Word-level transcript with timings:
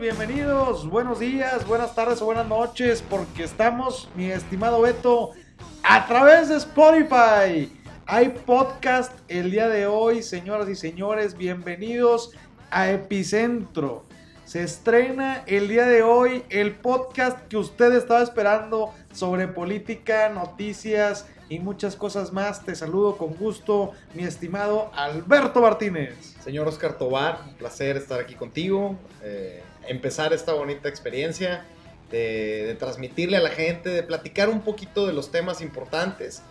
Bienvenidos, 0.00 0.88
buenos 0.88 1.20
días, 1.20 1.66
buenas 1.66 1.94
tardes 1.94 2.22
o 2.22 2.24
buenas 2.24 2.48
noches, 2.48 3.04
porque 3.06 3.44
estamos, 3.44 4.08
mi 4.14 4.30
estimado 4.30 4.80
Beto, 4.80 5.32
a 5.82 6.06
través 6.06 6.48
de 6.48 6.56
Spotify. 6.56 7.70
Hay 8.06 8.30
podcast 8.30 9.12
el 9.28 9.50
día 9.50 9.68
de 9.68 9.86
hoy, 9.86 10.22
señoras 10.22 10.70
y 10.70 10.74
señores, 10.74 11.36
bienvenidos 11.36 12.32
a 12.70 12.90
Epicentro. 12.90 14.06
Se 14.46 14.62
estrena 14.62 15.44
el 15.46 15.68
día 15.68 15.84
de 15.84 16.02
hoy 16.02 16.44
el 16.48 16.76
podcast 16.76 17.38
que 17.48 17.58
usted 17.58 17.92
estaba 17.92 18.22
esperando 18.22 18.94
sobre 19.12 19.48
política, 19.48 20.30
noticias 20.30 21.26
y 21.50 21.58
muchas 21.58 21.94
cosas 21.94 22.32
más. 22.32 22.64
Te 22.64 22.74
saludo 22.74 23.18
con 23.18 23.34
gusto, 23.34 23.92
mi 24.14 24.22
estimado 24.22 24.90
Alberto 24.94 25.60
Martínez. 25.60 26.36
Señor 26.42 26.66
Oscar 26.68 26.96
Tobar, 26.96 27.40
un 27.46 27.54
placer 27.54 27.98
estar 27.98 28.18
aquí 28.18 28.34
contigo, 28.34 28.96
eh, 29.22 29.62
empezar 29.90 30.32
esta 30.32 30.54
bonita 30.54 30.88
experiencia 30.88 31.64
de, 32.10 32.64
de 32.66 32.74
transmitirle 32.74 33.36
a 33.36 33.40
la 33.40 33.50
gente, 33.50 33.88
de 33.88 34.02
platicar 34.02 34.48
un 34.48 34.62
poquito 34.62 35.06
de 35.06 35.12
los 35.12 35.30
temas 35.30 35.60
importantes, 35.60 36.42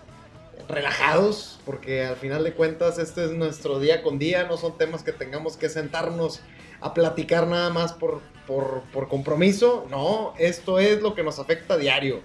relajados, 0.68 1.60
porque 1.66 2.06
al 2.06 2.16
final 2.16 2.44
de 2.44 2.54
cuentas 2.54 3.00
este 3.00 3.26
es 3.26 3.32
nuestro 3.32 3.80
día 3.80 4.04
con 4.04 4.20
día, 4.20 4.44
no 4.44 4.58
son 4.58 4.78
temas 4.78 5.04
que 5.04 5.14
tengamos 5.14 5.58
que 5.58 5.70
sentarnos 5.70 6.42
a 6.82 6.94
platicar 6.94 7.48
nada 7.48 7.70
más 7.70 7.94
por, 7.94 8.22
por, 8.46 8.84
por 8.94 9.08
compromiso, 9.08 9.88
no, 9.90 10.34
esto 10.38 10.80
es 10.80 11.02
lo 11.02 11.16
que 11.16 11.24
nos 11.24 11.40
afecta 11.40 11.76
a 11.76 11.78
diario. 11.78 12.22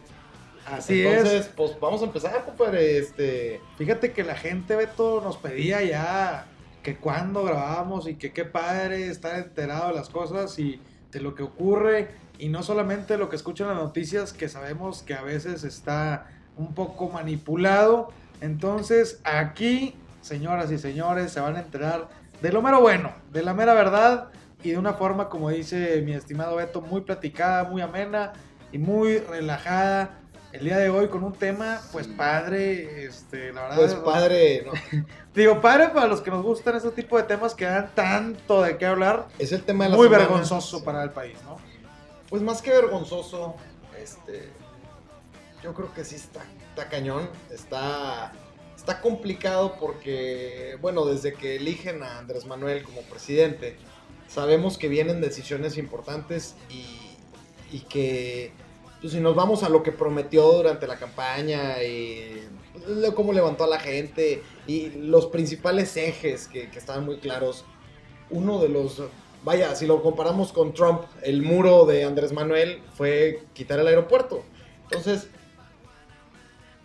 Así 0.66 1.06
Entonces, 1.06 1.46
es. 1.46 1.52
pues 1.54 1.78
vamos 1.78 2.00
a 2.00 2.06
empezar, 2.06 2.44
compadre, 2.44 2.98
este... 2.98 3.60
Fíjate 3.76 4.12
que 4.12 4.24
la 4.24 4.34
gente, 4.34 4.74
Beto, 4.76 5.20
nos 5.22 5.36
pedía 5.36 5.82
ya 5.82 6.46
que 6.82 6.96
cuando 6.96 7.44
grabábamos 7.44 8.08
y 8.08 8.14
que 8.14 8.32
qué 8.32 8.44
padre 8.44 9.08
estar 9.08 9.38
enterado 9.38 9.88
de 9.88 9.94
las 9.94 10.08
cosas 10.08 10.58
y 10.58 10.80
de 11.14 11.20
lo 11.20 11.34
que 11.34 11.42
ocurre 11.42 12.10
y 12.38 12.48
no 12.48 12.62
solamente 12.62 13.16
lo 13.16 13.30
que 13.30 13.36
escuchan 13.36 13.68
las 13.68 13.76
noticias 13.76 14.32
que 14.32 14.48
sabemos 14.48 15.02
que 15.02 15.14
a 15.14 15.22
veces 15.22 15.64
está 15.64 16.26
un 16.56 16.74
poco 16.74 17.08
manipulado. 17.08 18.12
Entonces 18.40 19.20
aquí, 19.24 19.94
señoras 20.20 20.70
y 20.70 20.78
señores, 20.78 21.32
se 21.32 21.40
van 21.40 21.56
a 21.56 21.60
enterar 21.60 22.08
de 22.42 22.52
lo 22.52 22.60
mero 22.60 22.80
bueno, 22.80 23.12
de 23.32 23.42
la 23.42 23.54
mera 23.54 23.72
verdad 23.72 24.28
y 24.62 24.72
de 24.72 24.78
una 24.78 24.94
forma, 24.94 25.28
como 25.28 25.50
dice 25.50 26.02
mi 26.04 26.12
estimado 26.12 26.56
Beto, 26.56 26.80
muy 26.82 27.02
platicada, 27.02 27.64
muy 27.64 27.80
amena 27.80 28.32
y 28.72 28.78
muy 28.78 29.18
relajada. 29.18 30.18
El 30.54 30.66
día 30.66 30.78
de 30.78 30.88
hoy 30.88 31.08
con 31.08 31.24
un 31.24 31.32
tema, 31.32 31.80
pues 31.90 32.06
padre, 32.06 33.06
este, 33.06 33.52
la 33.52 33.62
verdad. 33.62 33.76
Pues 33.76 33.94
padre, 33.94 34.64
no, 34.64 34.72
Digo, 35.34 35.60
padre 35.60 35.88
para 35.88 36.06
los 36.06 36.20
que 36.20 36.30
nos 36.30 36.44
gustan 36.44 36.76
ese 36.76 36.92
tipo 36.92 37.16
de 37.16 37.24
temas 37.24 37.56
que 37.56 37.64
dan 37.64 37.90
tanto 37.92 38.62
de 38.62 38.78
qué 38.78 38.86
hablar. 38.86 39.26
es 39.40 39.50
el 39.50 39.64
tema 39.64 39.82
de 39.84 39.90
la 39.90 39.96
Muy 39.96 40.06
semana. 40.06 40.26
vergonzoso 40.28 40.84
para 40.84 41.02
el 41.02 41.10
país, 41.10 41.36
¿no? 41.42 41.56
Pues 42.30 42.40
más 42.40 42.62
que 42.62 42.70
vergonzoso, 42.70 43.56
este, 44.00 44.48
yo 45.60 45.74
creo 45.74 45.92
que 45.92 46.04
sí 46.04 46.14
está, 46.14 46.44
está 46.68 46.88
cañón, 46.88 47.28
está, 47.50 48.30
está 48.76 49.00
complicado 49.00 49.74
porque, 49.80 50.78
bueno, 50.80 51.04
desde 51.04 51.34
que 51.34 51.56
eligen 51.56 52.04
a 52.04 52.18
Andrés 52.18 52.46
Manuel 52.46 52.84
como 52.84 53.00
presidente, 53.02 53.76
sabemos 54.28 54.78
que 54.78 54.86
vienen 54.86 55.20
decisiones 55.20 55.78
importantes 55.78 56.54
y, 56.70 57.16
y 57.72 57.80
que, 57.80 58.52
pues, 59.04 59.12
si 59.12 59.20
nos 59.20 59.34
vamos 59.36 59.62
a 59.62 59.68
lo 59.68 59.82
que 59.82 59.92
prometió 59.92 60.50
durante 60.50 60.86
la 60.86 60.96
campaña 60.96 61.82
y 61.82 62.48
cómo 63.14 63.34
levantó 63.34 63.64
a 63.64 63.66
la 63.66 63.78
gente 63.78 64.42
y 64.66 64.92
los 64.92 65.26
principales 65.26 65.94
ejes 65.98 66.48
que, 66.48 66.70
que 66.70 66.78
estaban 66.78 67.04
muy 67.04 67.18
claros, 67.18 67.66
uno 68.30 68.58
de 68.60 68.70
los 68.70 69.02
vaya, 69.44 69.74
si 69.76 69.86
lo 69.86 70.02
comparamos 70.02 70.54
con 70.54 70.72
Trump, 70.72 71.02
el 71.20 71.42
muro 71.42 71.84
de 71.84 72.04
Andrés 72.04 72.32
Manuel 72.32 72.80
fue 72.94 73.42
quitar 73.52 73.78
el 73.78 73.88
aeropuerto. 73.88 74.42
Entonces, 74.84 75.28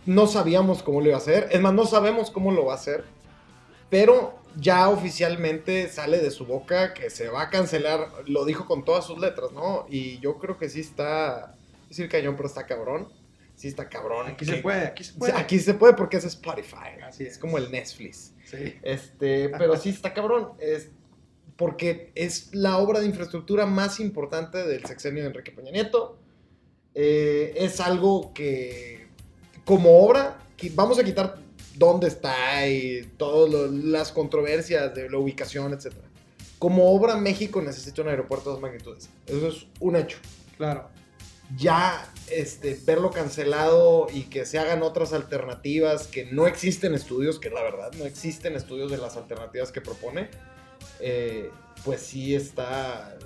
no 0.06 0.28
sabíamos 0.28 0.84
cómo 0.84 1.00
lo 1.00 1.08
iba 1.08 1.16
a 1.16 1.20
hacer. 1.20 1.48
Es 1.54 1.62
más, 1.62 1.74
no 1.74 1.86
sabemos 1.86 2.32
cómo 2.32 2.52
lo 2.52 2.66
va 2.66 2.74
a 2.74 2.76
hacer. 2.76 3.06
Pero 3.90 4.38
ya 4.58 4.90
oficialmente 4.90 5.88
sale 5.88 6.18
de 6.18 6.32
su 6.32 6.46
boca 6.46 6.94
que 6.94 7.10
se 7.10 7.30
va 7.30 7.44
a 7.44 7.50
cancelar. 7.50 8.10
Lo 8.26 8.44
dijo 8.44 8.66
con 8.66 8.84
todas 8.84 9.06
sus 9.06 9.20
letras, 9.20 9.54
¿no? 9.54 9.86
Y 9.90 10.20
yo 10.20 10.38
creo 10.38 10.58
que 10.58 10.68
sí 10.68 10.82
está. 10.82 11.56
Decir 11.90 12.08
cañón, 12.08 12.36
pero 12.38 12.48
está 12.48 12.66
cabrón. 12.66 13.10
Sí 13.56 13.68
está 13.68 13.90
cabrón. 13.90 14.28
Aquí 14.28 14.46
Que- 14.46 14.56
se 14.56 14.62
puede, 14.62 14.86
aquí 14.86 15.04
se 15.04 15.14
puede. 15.14 15.34
Aquí 15.34 15.60
se 15.60 15.74
puede 15.74 15.94
porque 15.94 16.16
es 16.18 16.24
Spotify. 16.24 17.02
Así 17.04 17.24
es 17.26 17.34
es. 17.34 17.38
como 17.38 17.58
el 17.58 17.70
Netflix. 17.72 18.32
Sí. 18.46 18.76
Este, 18.84 19.50
pero 19.50 19.76
sí 19.76 19.90
está 19.90 20.14
cabrón. 20.14 20.54
Es 20.60 20.90
porque 21.58 22.14
es 22.16 22.54
la 22.56 22.78
obra 22.78 23.02
de 23.02 23.08
infraestructura 23.08 23.66
más 23.66 24.00
importante 24.00 24.66
del 24.66 24.86
sexenio 24.86 25.24
de 25.24 25.28
Enrique 25.30 25.52
Peña 25.52 25.72
Nieto. 25.72 26.18
Eh, 26.96 27.54
es 27.58 27.82
algo 27.82 28.34
que, 28.34 29.08
como 29.66 30.00
obra, 30.06 30.40
que 30.56 30.72
vamos 30.74 30.98
a 31.00 31.04
quitar 31.04 31.38
dónde 31.76 32.08
está 32.08 32.66
y 32.68 33.04
todas 33.18 33.72
las 33.72 34.12
controversias 34.14 34.94
de 34.96 35.10
la 35.10 35.18
ubicación, 35.18 35.74
etc. 35.74 35.94
Como 36.58 36.94
obra, 36.94 37.16
México 37.18 37.62
necesita 37.62 38.02
un 38.04 38.08
aeropuerto 38.10 38.50
de 38.50 38.54
dos 38.54 38.62
magnitudes. 38.62 39.10
Eso 39.28 39.48
es 39.50 39.66
un 39.82 39.96
hecho 39.98 40.18
Claro. 40.58 40.90
Ya 41.58 42.12
este, 42.30 42.80
verlo 42.86 43.12
cancelado 43.12 44.08
y 44.14 44.24
que 44.24 44.46
se 44.46 44.60
hagan 44.60 44.84
otras 44.84 45.14
alternativas, 45.14 46.08
que 46.08 46.26
no 46.26 46.48
existen 46.48 46.94
estudios, 46.94 47.40
que 47.40 47.50
la 47.50 47.64
verdad 47.64 47.92
no 47.98 48.06
existen 48.06 48.56
estudios 48.56 48.92
de 48.92 48.98
las 48.98 49.18
alternativas 49.18 49.72
que 49.72 49.82
propone, 49.82 50.30
eh, 51.00 51.50
pues 51.84 52.02
sí 52.02 52.36
está 52.36 53.18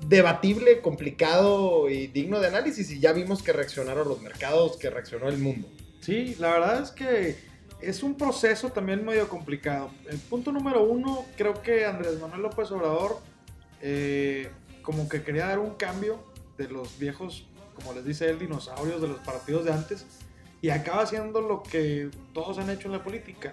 debatible, 0.00 0.80
complicado 0.80 1.88
y 1.88 2.06
digno 2.08 2.40
de 2.40 2.48
análisis. 2.48 2.90
Y 2.90 3.00
ya 3.00 3.12
vimos 3.12 3.42
que 3.42 3.52
reaccionaron 3.52 4.08
los 4.08 4.20
mercados, 4.20 4.76
que 4.76 4.90
reaccionó 4.90 5.28
el 5.28 5.38
mundo. 5.38 5.68
Sí, 6.00 6.36
la 6.38 6.50
verdad 6.50 6.82
es 6.82 6.90
que 6.90 7.36
es 7.80 8.02
un 8.02 8.16
proceso 8.16 8.70
también 8.70 9.04
medio 9.04 9.28
complicado. 9.28 9.90
El 10.08 10.18
punto 10.18 10.52
número 10.52 10.82
uno, 10.82 11.24
creo 11.36 11.60
que 11.62 11.84
Andrés 11.84 12.20
Manuel 12.20 12.42
López 12.42 12.70
Obrador 12.70 13.18
eh, 13.80 14.50
como 14.82 15.08
que 15.08 15.22
quería 15.22 15.46
dar 15.46 15.58
un 15.58 15.74
cambio 15.74 16.33
de 16.56 16.68
los 16.68 16.98
viejos, 16.98 17.46
como 17.74 17.92
les 17.92 18.04
dice 18.04 18.28
él, 18.28 18.38
dinosaurios 18.38 19.00
de 19.00 19.08
los 19.08 19.18
partidos 19.18 19.64
de 19.64 19.72
antes 19.72 20.06
y 20.64 20.70
acaba 20.70 21.02
haciendo 21.02 21.42
lo 21.42 21.62
que 21.62 22.10
todos 22.32 22.56
han 22.56 22.70
hecho 22.70 22.88
en 22.88 22.92
la 22.92 23.04
política, 23.04 23.52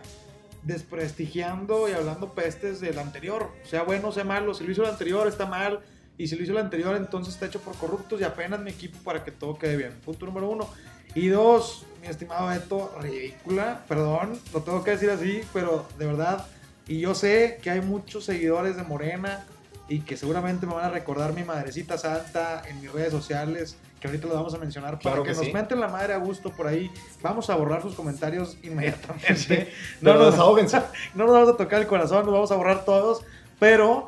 desprestigiando 0.64 1.90
y 1.90 1.92
hablando 1.92 2.34
pestes 2.34 2.80
del 2.80 3.00
anterior, 3.00 3.52
sea 3.64 3.84
bueno, 3.84 4.14
sea 4.14 4.24
malo, 4.24 4.54
si 4.54 4.64
lo 4.64 4.72
hizo 4.72 4.84
el 4.84 4.92
anterior 4.92 5.28
está 5.28 5.46
mal 5.46 5.82
y 6.18 6.28
si 6.28 6.38
lo 6.38 6.44
hizo 6.44 6.54
el 6.54 6.60
anterior 6.60 6.96
entonces 6.96 7.34
está 7.34 7.48
hecho 7.48 7.60
por 7.60 7.76
corruptos 7.76 8.22
y 8.22 8.24
apenas 8.24 8.62
mi 8.62 8.72
equipo 8.72 8.98
para 9.04 9.26
que 9.26 9.32
todo 9.32 9.58
quede 9.58 9.76
bien. 9.76 9.92
Punto 10.06 10.26
número 10.26 10.50
uno. 10.50 10.70
Y 11.14 11.28
dos, 11.28 11.86
mi 12.02 12.08
estimado 12.08 12.48
Beto, 12.48 12.96
ridícula, 13.02 13.84
perdón, 13.90 14.40
lo 14.54 14.62
tengo 14.62 14.82
que 14.82 14.92
decir 14.92 15.10
así, 15.10 15.42
pero 15.52 15.86
de 15.98 16.06
verdad, 16.06 16.48
y 16.88 17.00
yo 17.00 17.14
sé 17.14 17.60
que 17.62 17.72
hay 17.72 17.82
muchos 17.82 18.24
seguidores 18.24 18.78
de 18.78 18.84
Morena 18.84 19.46
y 19.92 20.00
que 20.00 20.16
seguramente 20.16 20.66
me 20.66 20.74
van 20.74 20.86
a 20.86 20.90
recordar 20.90 21.34
mi 21.34 21.44
madrecita 21.44 21.98
santa 21.98 22.64
en 22.66 22.80
mis 22.80 22.90
redes 22.90 23.12
sociales, 23.12 23.76
que 24.00 24.08
ahorita 24.08 24.26
lo 24.26 24.36
vamos 24.36 24.54
a 24.54 24.58
mencionar, 24.58 24.98
para 25.00 25.18
que, 25.18 25.24
que 25.24 25.34
nos 25.34 25.46
sí. 25.46 25.52
meten 25.52 25.82
la 25.82 25.90
madre 25.90 26.14
a 26.14 26.18
gusto 26.18 26.50
por 26.50 26.66
ahí. 26.66 26.90
Vamos 27.22 27.50
a 27.50 27.58
borrar 27.58 27.82
sus 27.82 27.94
comentarios 27.94 28.58
inmediatamente. 28.64 29.36
Sí, 29.36 29.54
no, 30.00 30.14
Pero 30.14 30.20
no, 30.20 30.32
desahóguense. 30.32 30.78
no 31.14 31.26
nos 31.26 31.34
vamos 31.34 31.50
a 31.50 31.58
tocar 31.58 31.82
el 31.82 31.88
corazón, 31.88 32.24
nos 32.24 32.34
vamos 32.34 32.52
a 32.54 32.56
borrar 32.56 32.86
todos, 32.86 33.22
pero 33.60 34.08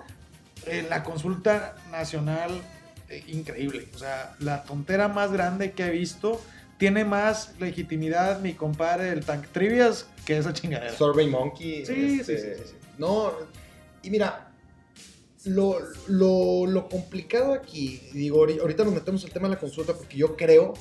eh, 0.67 0.87
la 0.89 1.03
consulta 1.03 1.75
nacional, 1.91 2.61
eh, 3.09 3.21
increíble. 3.27 3.89
O 3.93 3.97
sea, 3.97 4.35
la 4.39 4.63
tontera 4.63 5.09
más 5.09 5.33
grande 5.33 5.73
que 5.73 5.87
he 5.87 5.89
visto 5.89 6.41
tiene 6.77 7.03
más 7.03 7.51
legitimidad 7.59 8.39
mi 8.39 8.53
compadre 8.53 9.09
del 9.09 9.25
Tank 9.25 9.47
Trivias 9.51 10.07
que 10.23 10.37
esa 10.37 10.53
chingadera. 10.53 10.93
Survey 10.93 11.27
Monkey. 11.27 11.85
Sí, 11.85 12.19
este, 12.21 12.37
sí, 12.37 12.41
sí, 12.41 12.53
sí, 12.55 12.63
sí. 12.69 12.75
No, 12.97 13.33
y 14.01 14.09
mira, 14.09 14.52
lo, 15.45 15.77
lo, 16.07 16.65
lo 16.67 16.87
complicado 16.89 17.53
aquí, 17.53 18.01
digo, 18.13 18.45
ahori- 18.45 18.59
ahorita 18.61 18.83
nos 18.83 18.93
metemos 18.93 19.23
al 19.25 19.31
tema 19.31 19.47
de 19.49 19.55
la 19.55 19.59
consulta 19.59 19.93
porque 19.93 20.17
yo 20.17 20.35
creo 20.37 20.73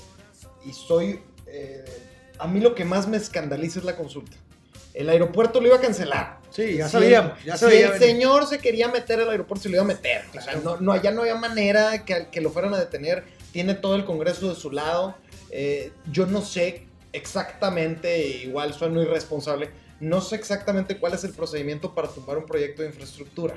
y 0.64 0.72
soy, 0.72 1.20
eh, 1.46 1.84
a 2.38 2.46
mí 2.46 2.60
lo 2.60 2.74
que 2.74 2.84
más 2.84 3.08
me 3.08 3.16
escandaliza 3.16 3.78
es 3.80 3.84
la 3.84 3.96
consulta. 3.96 4.36
El 4.94 5.08
aeropuerto 5.08 5.60
lo 5.60 5.68
iba 5.68 5.76
a 5.76 5.80
cancelar. 5.80 6.38
Sí, 6.50 6.76
ya 6.76 6.86
sabíamos, 6.88 7.38
el- 7.40 7.44
ya 7.46 7.56
si 7.56 7.64
el 7.64 7.98
señor 7.98 8.46
se 8.46 8.58
quería 8.58 8.88
meter 8.88 9.20
al 9.20 9.30
aeropuerto, 9.30 9.62
se 9.62 9.68
lo 9.70 9.76
iba 9.76 9.84
a 9.84 9.86
meter. 9.86 10.22
O 10.36 10.40
sea, 10.40 10.54
no, 10.56 10.76
no, 10.76 10.92
allá 10.92 11.10
no 11.10 11.22
había 11.22 11.34
manera 11.34 12.04
que, 12.04 12.28
que 12.30 12.40
lo 12.42 12.50
fueran 12.50 12.74
a 12.74 12.78
detener. 12.78 13.24
Tiene 13.52 13.74
todo 13.74 13.96
el 13.96 14.04
Congreso 14.04 14.48
de 14.50 14.54
su 14.54 14.70
lado. 14.70 15.14
Eh, 15.50 15.92
yo 16.10 16.26
no 16.26 16.42
sé 16.42 16.86
exactamente, 17.12 18.26
igual 18.44 18.74
sueno 18.74 19.02
irresponsable, 19.02 19.70
no 20.00 20.20
sé 20.20 20.36
exactamente 20.36 20.98
cuál 20.98 21.14
es 21.14 21.24
el 21.24 21.32
procedimiento 21.32 21.94
para 21.94 22.08
tumbar 22.08 22.38
un 22.38 22.46
proyecto 22.46 22.82
de 22.82 22.88
infraestructura. 22.88 23.54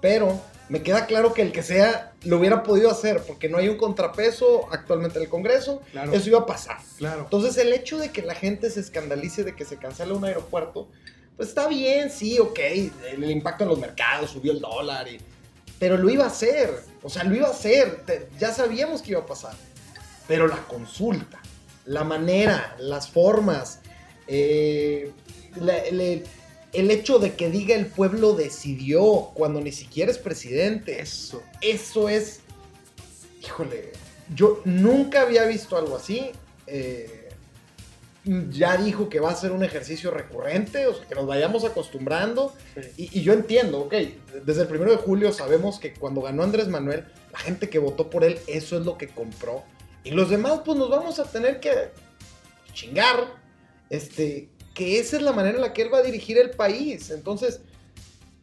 Pero 0.00 0.40
me 0.68 0.82
queda 0.82 1.06
claro 1.06 1.32
que 1.34 1.42
el 1.42 1.52
que 1.52 1.62
sea 1.62 2.12
lo 2.24 2.38
hubiera 2.38 2.62
podido 2.62 2.90
hacer 2.90 3.22
porque 3.26 3.48
no 3.48 3.58
hay 3.58 3.68
un 3.68 3.76
contrapeso 3.78 4.68
actualmente 4.70 5.18
en 5.18 5.24
el 5.24 5.30
Congreso. 5.30 5.82
Claro, 5.92 6.12
Eso 6.12 6.28
iba 6.28 6.40
a 6.40 6.46
pasar. 6.46 6.78
claro. 6.98 7.22
Entonces 7.22 7.56
el 7.56 7.72
hecho 7.72 7.98
de 7.98 8.10
que 8.10 8.22
la 8.22 8.34
gente 8.34 8.70
se 8.70 8.80
escandalice 8.80 9.44
de 9.44 9.54
que 9.56 9.64
se 9.64 9.76
cancela 9.76 10.14
un 10.14 10.24
aeropuerto, 10.24 10.88
pues 11.36 11.48
está 11.50 11.68
bien, 11.68 12.10
sí, 12.10 12.38
ok, 12.38 12.58
el 12.58 13.30
impacto 13.30 13.64
en 13.64 13.70
los 13.70 13.78
mercados, 13.78 14.30
subió 14.30 14.52
el 14.52 14.60
dólar 14.60 15.06
y... 15.08 15.20
pero 15.78 15.96
lo 15.96 16.10
iba 16.10 16.24
a 16.24 16.28
hacer. 16.28 16.74
O 17.02 17.08
sea, 17.08 17.22
lo 17.24 17.34
iba 17.36 17.46
a 17.46 17.52
hacer. 17.52 18.02
Te- 18.04 18.28
ya 18.38 18.52
sabíamos 18.52 19.02
que 19.02 19.12
iba 19.12 19.20
a 19.20 19.26
pasar. 19.26 19.54
Pero 20.26 20.48
la 20.48 20.56
consulta, 20.66 21.38
la 21.86 22.02
manera, 22.04 22.74
las 22.80 23.08
formas, 23.08 23.78
eh, 24.26 25.12
la- 25.56 25.82
el 26.72 26.90
hecho 26.90 27.18
de 27.18 27.34
que 27.34 27.50
diga 27.50 27.74
el 27.74 27.86
pueblo 27.86 28.34
decidió 28.34 29.30
cuando 29.34 29.60
ni 29.60 29.72
siquiera 29.72 30.10
es 30.10 30.18
presidente. 30.18 31.00
Eso. 31.00 31.42
Eso 31.60 32.08
es. 32.08 32.40
Híjole. 33.42 33.92
Yo 34.34 34.60
nunca 34.64 35.22
había 35.22 35.44
visto 35.44 35.76
algo 35.76 35.96
así. 35.96 36.30
eh, 36.66 37.28
ya 38.50 38.76
dijo 38.76 39.08
que 39.08 39.20
va 39.20 39.30
a 39.30 39.34
ser 39.34 39.52
un 39.52 39.64
ejercicio 39.64 40.10
recurrente, 40.10 40.86
o 40.86 40.94
sea, 40.94 41.06
que 41.06 41.14
nos 41.14 41.26
vayamos 41.26 41.64
acostumbrando. 41.64 42.54
Sí. 42.74 43.08
Y, 43.10 43.20
y 43.20 43.22
yo 43.22 43.32
entiendo, 43.32 43.80
ok, 43.80 43.94
desde 44.44 44.62
el 44.62 44.68
primero 44.68 44.90
de 44.90 44.98
julio 44.98 45.32
sabemos 45.32 45.78
que 45.78 45.94
cuando 45.94 46.20
ganó 46.20 46.42
Andrés 46.42 46.68
Manuel, 46.68 47.06
la 47.32 47.38
gente 47.38 47.70
que 47.70 47.78
votó 47.78 48.10
por 48.10 48.24
él, 48.24 48.38
eso 48.46 48.78
es 48.78 48.84
lo 48.84 48.98
que 48.98 49.08
compró. 49.08 49.64
Y 50.04 50.10
los 50.10 50.28
demás, 50.28 50.60
pues 50.64 50.76
nos 50.76 50.90
vamos 50.90 51.18
a 51.18 51.24
tener 51.24 51.60
que 51.60 51.90
chingar. 52.74 53.38
Este, 53.88 54.50
que 54.78 55.00
esa 55.00 55.16
es 55.16 55.22
la 55.22 55.32
manera 55.32 55.56
en 55.56 55.60
la 55.60 55.72
que 55.72 55.82
él 55.82 55.92
va 55.92 55.98
a 55.98 56.02
dirigir 56.02 56.38
el 56.38 56.50
país. 56.50 57.10
Entonces, 57.10 57.58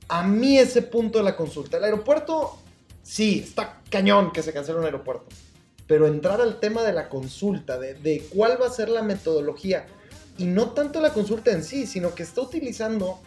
a 0.09 0.27
mí 0.27 0.59
ese 0.59 0.81
punto 0.81 1.19
de 1.19 1.23
la 1.23 1.37
consulta, 1.37 1.77
el 1.77 1.85
aeropuerto, 1.85 2.57
sí, 3.03 3.45
está 3.47 3.81
cañón 3.89 4.33
que 4.33 4.43
se 4.43 4.51
cancele 4.51 4.79
un 4.79 4.83
aeropuerto. 4.83 5.27
Pero 5.87 6.07
entrar 6.07 6.41
al 6.41 6.59
tema 6.59 6.83
de 6.83 6.91
la 6.91 7.07
consulta, 7.07 7.79
de, 7.79 7.93
de 7.93 8.27
cuál 8.29 8.61
va 8.61 8.67
a 8.67 8.69
ser 8.69 8.89
la 8.89 9.01
metodología, 9.01 9.87
y 10.37 10.43
no 10.43 10.71
tanto 10.71 10.99
la 10.99 11.13
consulta 11.13 11.51
en 11.51 11.63
sí, 11.63 11.87
sino 11.87 12.13
que 12.13 12.23
está 12.23 12.41
utilizando, 12.41 13.21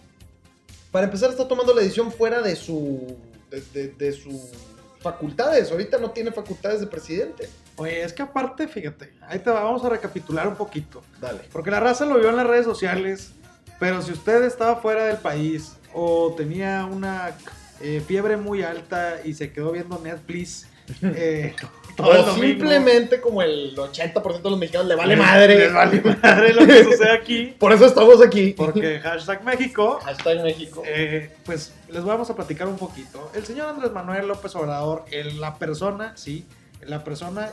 para 0.93 1.07
empezar, 1.07 1.31
está 1.31 1.49
tomando 1.49 1.75
la 1.75 1.81
decisión 1.81 2.13
fuera 2.13 2.43
de 2.43 2.57
su, 2.57 3.17
de, 3.73 4.13
sus 4.13 4.51
facultades. 5.13 5.71
Ahorita 5.71 5.99
no 5.99 6.11
tiene 6.11 6.31
facultades 6.33 6.81
de 6.81 6.87
presidente. 6.87 7.49
Oye, 7.77 8.03
es 8.03 8.13
que 8.13 8.23
aparte, 8.23 8.69
fíjate, 8.69 9.13
ahí 9.23 9.39
te 9.39 9.51
va, 9.51 9.63
vamos 9.63 9.85
a 9.85 9.89
recapitular 9.89 10.47
un 10.47 10.57
poquito. 10.57 11.03
Dale. 11.21 11.41
Porque 11.53 11.71
la 11.71 11.81
raza 11.81 12.05
lo 12.05 12.19
vio 12.19 12.29
en 12.29 12.37
las 12.37 12.47
redes 12.47 12.67
sociales, 12.67 13.33
pero 13.79 14.03
si 14.03 14.13
usted 14.13 14.43
estaba 14.43 14.77
fuera 14.77 15.05
del 15.05 15.19
país 15.19 15.77
o 15.95 16.35
tenía 16.37 16.85
una 16.85 17.31
eh, 17.81 18.03
fiebre 18.07 18.37
muy 18.37 18.63
alta 18.63 19.21
y 19.25 19.35
se 19.35 19.53
quedó 19.53 19.73
viendo 19.73 19.99
Netflix 19.99 20.67
eh, 21.03 21.55
todo 21.97 22.33
O 22.33 22.35
simplemente 22.37 23.21
como 23.21 23.43
el 23.43 23.75
80% 23.77 24.43
de 24.43 24.51
los 24.51 24.59
mexicanos 24.59 24.87
le 24.87 24.95
vale 24.95 25.17
les- 25.17 25.25
madre. 25.27 25.59
les 25.59 25.73
vale 25.73 26.01
madre 26.23 26.55
lo 26.55 26.65
que 26.67 26.85
sucede 26.85 27.11
aquí, 27.11 27.57
Por 27.59 27.73
eso 27.73 27.87
estamos 27.87 28.23
aquí. 28.25 28.55
porque 28.57 29.01
hashtag 29.01 29.43
México, 29.45 29.99
Hashtag 30.05 30.43
México. 30.43 30.83
eh, 30.87 31.35
pues 31.45 31.75
les 31.91 32.05
vamos 32.05 32.31
a 32.31 32.37
platicar 32.37 32.69
un 32.69 32.77
poquito. 32.77 33.31
El 33.35 33.45
señor 33.45 33.69
Andrés 33.69 33.91
Manuel 33.93 34.29
López 34.29 34.55
Obrador, 34.57 35.05
el- 35.11 35.41
la 35.41 35.57
persona, 35.57 36.13
sí, 36.17 36.47
la 36.83 37.03
persona 37.05 37.51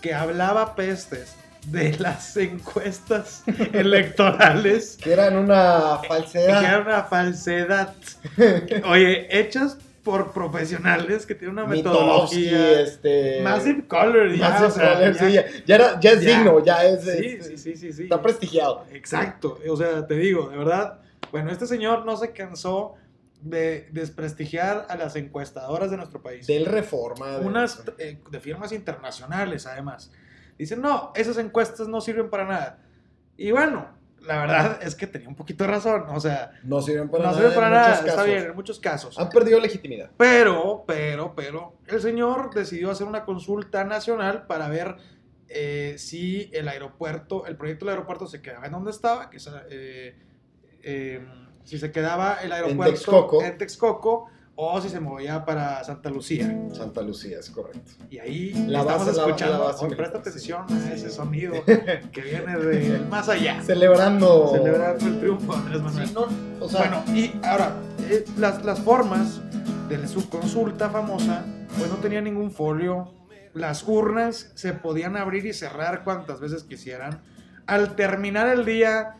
que 0.00 0.14
hablaba 0.14 0.76
pestes 0.76 1.34
de 1.66 1.98
las 1.98 2.36
encuestas 2.36 3.42
electorales 3.72 4.96
que 5.02 5.12
eran 5.12 5.36
una 5.36 5.98
que 6.00 6.06
era 6.06 6.14
falsedad. 6.22 6.80
una 6.86 7.02
falsedad. 7.04 7.94
Oye, 8.88 9.26
hechas 9.38 9.76
por 10.08 10.32
profesionales 10.32 11.26
que 11.26 11.34
tienen 11.34 11.58
una 11.58 11.66
metodología. 11.66 12.80
este. 12.80 13.42
Massive 13.42 13.86
Color, 13.86 14.34
ya, 14.34 14.48
Massive 14.48 14.66
o 14.66 14.70
sea, 14.70 14.94
Color, 14.94 15.12
ya- 15.14 15.26
sí, 15.26 15.32
ya, 15.34 15.44
ya 15.66 15.74
era, 15.74 16.00
ya 16.00 16.10
es 16.12 16.20
digno, 16.20 16.64
ya 16.64 16.84
es. 16.84 17.02
Sí, 17.04 17.08
es- 17.38 17.46
sí, 17.46 17.58
sí, 17.58 17.76
sí, 17.76 17.92
sí. 17.92 18.02
Está 18.04 18.22
prestigiado. 18.22 18.86
Exacto. 18.92 19.58
O 19.68 19.76
sea, 19.76 20.06
te 20.06 20.14
digo, 20.14 20.48
de 20.48 20.56
verdad. 20.56 21.00
Bueno, 21.30 21.50
este 21.50 21.66
señor 21.66 22.06
no 22.06 22.16
se 22.16 22.32
cansó 22.32 22.94
de 23.42 23.86
desprestigiar 23.92 24.86
a 24.88 24.96
las 24.96 25.14
encuestadoras 25.14 25.90
de 25.90 25.98
nuestro 25.98 26.22
país. 26.22 26.46
Del 26.46 26.64
reforma. 26.64 27.38
de- 27.38 27.46
Unas 27.46 27.82
eh, 27.98 28.18
de 28.30 28.40
firmas 28.40 28.72
internacionales, 28.72 29.66
además. 29.66 30.10
Dicen, 30.58 30.80
no, 30.80 31.12
esas 31.14 31.36
encuestas 31.36 31.86
no 31.86 32.00
sirven 32.00 32.30
para 32.30 32.46
nada. 32.46 32.78
Y 33.36 33.50
bueno, 33.50 33.86
la 34.26 34.40
verdad 34.40 34.78
es 34.82 34.94
que 34.94 35.06
tenía 35.06 35.28
un 35.28 35.34
poquito 35.36 35.64
de 35.64 35.70
razón. 35.70 36.04
O 36.08 36.20
sea, 36.20 36.52
No 36.62 36.80
sirven 36.82 37.08
para 37.08 37.24
no 37.24 37.30
nada. 37.30 37.38
sirven 37.40 37.54
para 37.54 37.66
en 37.68 37.72
nada. 37.74 37.94
Está 37.94 38.06
casos. 38.06 38.26
bien, 38.26 38.44
en 38.44 38.54
muchos 38.54 38.78
casos. 38.80 39.18
Han 39.18 39.28
perdido 39.30 39.60
legitimidad. 39.60 40.10
Pero, 40.16 40.84
pero, 40.86 41.34
pero, 41.34 41.74
el 41.86 42.00
señor 42.00 42.52
decidió 42.54 42.90
hacer 42.90 43.06
una 43.06 43.24
consulta 43.24 43.84
nacional 43.84 44.46
para 44.46 44.68
ver 44.68 44.96
eh, 45.48 45.94
si 45.98 46.50
el 46.52 46.68
aeropuerto, 46.68 47.46
el 47.46 47.56
proyecto 47.56 47.86
del 47.86 47.94
aeropuerto 47.94 48.26
se 48.26 48.42
quedaba 48.42 48.66
en 48.66 48.72
donde 48.72 48.90
estaba, 48.90 49.30
que 49.30 49.38
es, 49.38 49.50
eh, 49.70 50.14
eh, 50.82 51.26
si 51.64 51.78
se 51.78 51.90
quedaba 51.90 52.34
el 52.42 52.52
aeropuerto 52.52 52.92
Texcoco. 52.94 53.42
en 53.42 53.56
Texcoco 53.58 54.30
o 54.60 54.80
si 54.80 54.88
se 54.88 54.98
movía 54.98 55.44
para 55.44 55.84
Santa 55.84 56.10
Lucía. 56.10 56.52
Santa 56.72 57.00
Lucía, 57.02 57.38
es 57.38 57.48
correcto. 57.48 57.92
Y 58.10 58.18
ahí 58.18 58.52
La 58.66 58.80
estamos 58.80 59.06
base- 59.06 59.16
la- 59.16 59.26
escuchando, 59.26 59.58
la 59.58 59.64
base 59.66 59.84
oye, 59.84 59.94
presta 59.96 60.18
militar, 60.18 60.32
sí. 60.42 60.52
atención 60.52 60.88
a 60.90 60.94
ese 60.94 61.10
sonido 61.10 61.54
que 62.12 62.20
viene 62.20 62.58
de 62.58 62.98
más 63.08 63.28
allá. 63.28 63.62
Celebrando. 63.62 64.50
Celebrando 64.52 65.06
el 65.06 65.20
triunfo 65.20 65.52
de 65.52 65.58
Andrés 65.60 65.82
Manuel. 65.82 66.08
Sí, 66.08 66.12
no, 66.14 66.26
o 66.64 66.68
sea, 66.68 66.80
Bueno, 66.80 67.04
y 67.16 67.32
ahora, 67.46 67.76
eh, 68.10 68.24
las, 68.36 68.64
las 68.64 68.80
formas 68.80 69.40
de 69.88 70.08
su 70.08 70.28
consulta 70.28 70.90
famosa, 70.90 71.44
pues 71.78 71.88
no 71.88 71.96
tenía 71.98 72.20
ningún 72.20 72.50
folio. 72.50 73.14
Las 73.54 73.84
urnas 73.86 74.50
se 74.56 74.72
podían 74.72 75.16
abrir 75.16 75.46
y 75.46 75.52
cerrar 75.52 76.02
cuantas 76.02 76.40
veces 76.40 76.64
quisieran. 76.64 77.20
Al 77.66 77.94
terminar 77.94 78.48
el 78.48 78.64
día, 78.64 79.14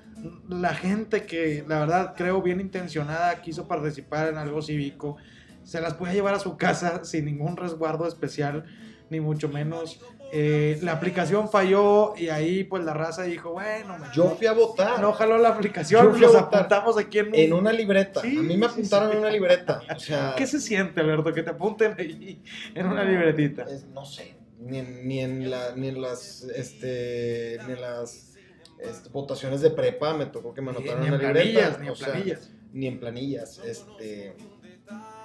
la 0.48 0.74
gente 0.74 1.24
que, 1.24 1.64
la 1.68 1.80
verdad, 1.80 2.14
creo 2.16 2.42
bien 2.42 2.60
intencionada, 2.60 3.40
quiso 3.42 3.68
participar 3.68 4.28
en 4.28 4.36
algo 4.38 4.62
cívico, 4.62 5.16
se 5.64 5.80
las 5.80 5.94
podía 5.94 6.14
llevar 6.14 6.34
a 6.34 6.38
su 6.38 6.56
casa 6.56 7.00
sin 7.04 7.24
ningún 7.26 7.56
resguardo 7.56 8.06
especial, 8.06 8.64
ni 9.10 9.20
mucho 9.20 9.48
menos. 9.48 10.00
Eh, 10.30 10.78
la 10.82 10.92
aplicación 10.92 11.48
falló 11.48 12.14
y 12.14 12.28
ahí, 12.28 12.62
pues 12.64 12.84
la 12.84 12.92
raza 12.92 13.22
dijo, 13.22 13.52
bueno, 13.52 13.96
yo 14.14 14.37
fui 14.37 14.46
a 14.46 14.52
votar 14.52 15.00
no 15.00 15.12
jaló 15.14 15.38
la 15.38 15.48
aplicación, 15.48 16.12
votar 16.20 16.37
apuntamos 16.42 16.98
aquí 16.98 17.20
en, 17.20 17.28
un- 17.28 17.34
en 17.34 17.52
una 17.54 17.72
libreta. 17.72 18.20
Sí, 18.20 18.37
a 18.37 18.42
mí 18.42 18.56
me 18.58 18.66
sí, 18.66 18.72
apuntaron 18.72 19.08
sí. 19.10 19.14
en 19.14 19.20
una 19.22 19.30
libreta. 19.30 19.80
O 19.96 19.98
sea, 19.98 20.34
¿Qué 20.37 20.46
se 20.46 20.60
siente, 20.60 21.00
Alberto, 21.00 21.32
que 21.32 21.42
te 21.42 21.48
apunten 21.50 21.94
ahí 21.98 22.42
en 22.75 22.87
una 22.87 23.04
libretita? 23.04 23.62
es- 23.62 23.87
no 23.87 24.04
sé. 24.04 24.37
Ni 24.60 24.78
en, 24.78 25.08
ni 25.08 25.20
en, 25.20 25.48
la, 25.50 25.75
ni 25.76 25.88
en 25.88 26.02
las, 26.02 26.42
este, 26.54 27.58
ni 27.66 27.72
en 27.75 27.80
las 27.80 28.37
este, 28.80 29.08
votaciones 29.11 29.61
de 29.61 29.70
prepa 29.70 30.14
me 30.14 30.26
tocó 30.26 30.54
que 30.54 30.61
me 30.61 30.73
ni 30.73 30.78
en 30.78 31.18
planillas, 31.18 31.18
libreta. 31.18 31.78
ni 31.78 31.87
en 31.87 31.92
o 31.92 31.97
sea, 31.97 32.12
planillas. 32.12 32.50
ni 32.73 32.87
en 32.87 33.00
planillas. 33.00 33.58
Este, 33.64 34.35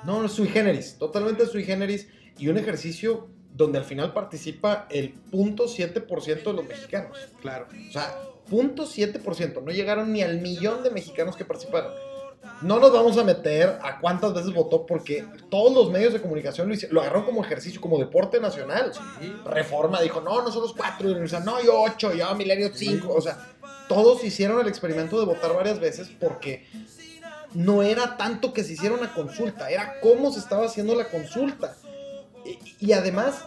no, 0.06 0.22
no, 0.22 0.28
sui 0.28 0.48
generis, 0.48 0.98
totalmente 0.98 1.46
sui 1.46 1.64
generis 1.64 2.08
y 2.38 2.48
un 2.48 2.58
ejercicio 2.58 3.30
donde 3.54 3.78
al 3.78 3.86
final 3.86 4.14
participa 4.14 4.88
el 4.90 5.14
0.7% 5.32 6.44
de 6.44 6.54
los 6.54 6.68
mexicanos. 6.68 7.18
Claro. 7.42 7.68
O 7.90 7.92
sea, 7.92 8.16
0.7%, 8.50 9.64
no 9.64 9.72
llegaron 9.72 10.12
ni 10.12 10.22
al 10.22 10.42
millón 10.42 10.84
de 10.84 10.90
mexicanos 10.90 11.36
que 11.36 11.46
participaron. 11.46 11.94
No 12.62 12.80
nos 12.80 12.94
vamos 12.94 13.18
a 13.18 13.24
meter 13.24 13.80
a 13.82 14.00
cuántas 14.00 14.34
veces 14.34 14.54
votó 14.54 14.86
porque 14.86 15.26
todos 15.50 15.74
los 15.74 15.92
medios 15.92 16.14
de 16.14 16.22
comunicación 16.22 16.68
lo, 16.68 16.74
hicieron, 16.74 16.96
lo 16.96 17.02
agarraron 17.02 17.26
como 17.26 17.44
ejercicio, 17.44 17.82
como 17.82 17.98
deporte 17.98 18.40
nacional. 18.40 18.92
Sí. 18.94 19.34
Reforma 19.46 20.02
dijo, 20.02 20.22
no, 20.22 20.42
nosotros 20.42 20.74
cuatro, 20.76 21.10
y 21.10 21.28
sea, 21.28 21.42
no, 21.42 21.62
yo 21.62 21.82
ocho, 21.82 22.14
yo 22.14 22.34
Milenio 22.36 22.72
cinco, 22.74 23.14
o 23.14 23.22
sea, 23.22 23.38
todos 23.88 24.24
hicieron 24.24 24.60
el 24.62 24.68
experimento 24.68 25.20
de 25.20 25.26
votar 25.26 25.54
varias 25.54 25.80
veces 25.80 26.10
porque 26.20 26.66
no 27.54 27.84
era 27.84 28.18
tanto 28.18 28.54
que 28.54 28.64
se 28.64 28.74
hiciera 28.74 28.96
una 28.96 29.14
consulta, 29.14 29.70
era 29.70 30.00
cómo 30.02 30.32
se 30.32 30.40
estaba 30.40 30.66
haciendo 30.66 30.96
la 30.96 31.10
consulta. 31.10 31.76
Y, 32.46 32.88
y 32.88 32.94
además, 32.94 33.46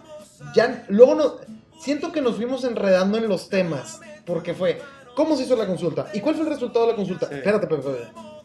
ya 0.55 0.85
luego 0.89 1.15
no, 1.15 1.35
siento 1.81 2.13
que 2.13 2.21
nos 2.21 2.37
fuimos 2.37 2.65
enredando 2.65 3.19
en 3.19 3.29
los 3.29 3.49
temas, 3.49 4.01
porque 4.25 4.55
fue, 4.55 4.81
¿cómo 5.15 5.37
se 5.37 5.45
hizo 5.45 5.57
la 5.57 5.67
consulta? 5.67 6.09
¿Y 6.13 6.21
cuál 6.21 6.35
fue 6.35 6.45
el 6.45 6.51
resultado 6.51 6.87
de 6.87 6.93
la 6.93 6.97
consulta? 6.97 7.29
Sí. 7.29 7.35
Espérate, 7.35 7.67
Pepe, 7.67 7.83
Pepe. 7.83 8.36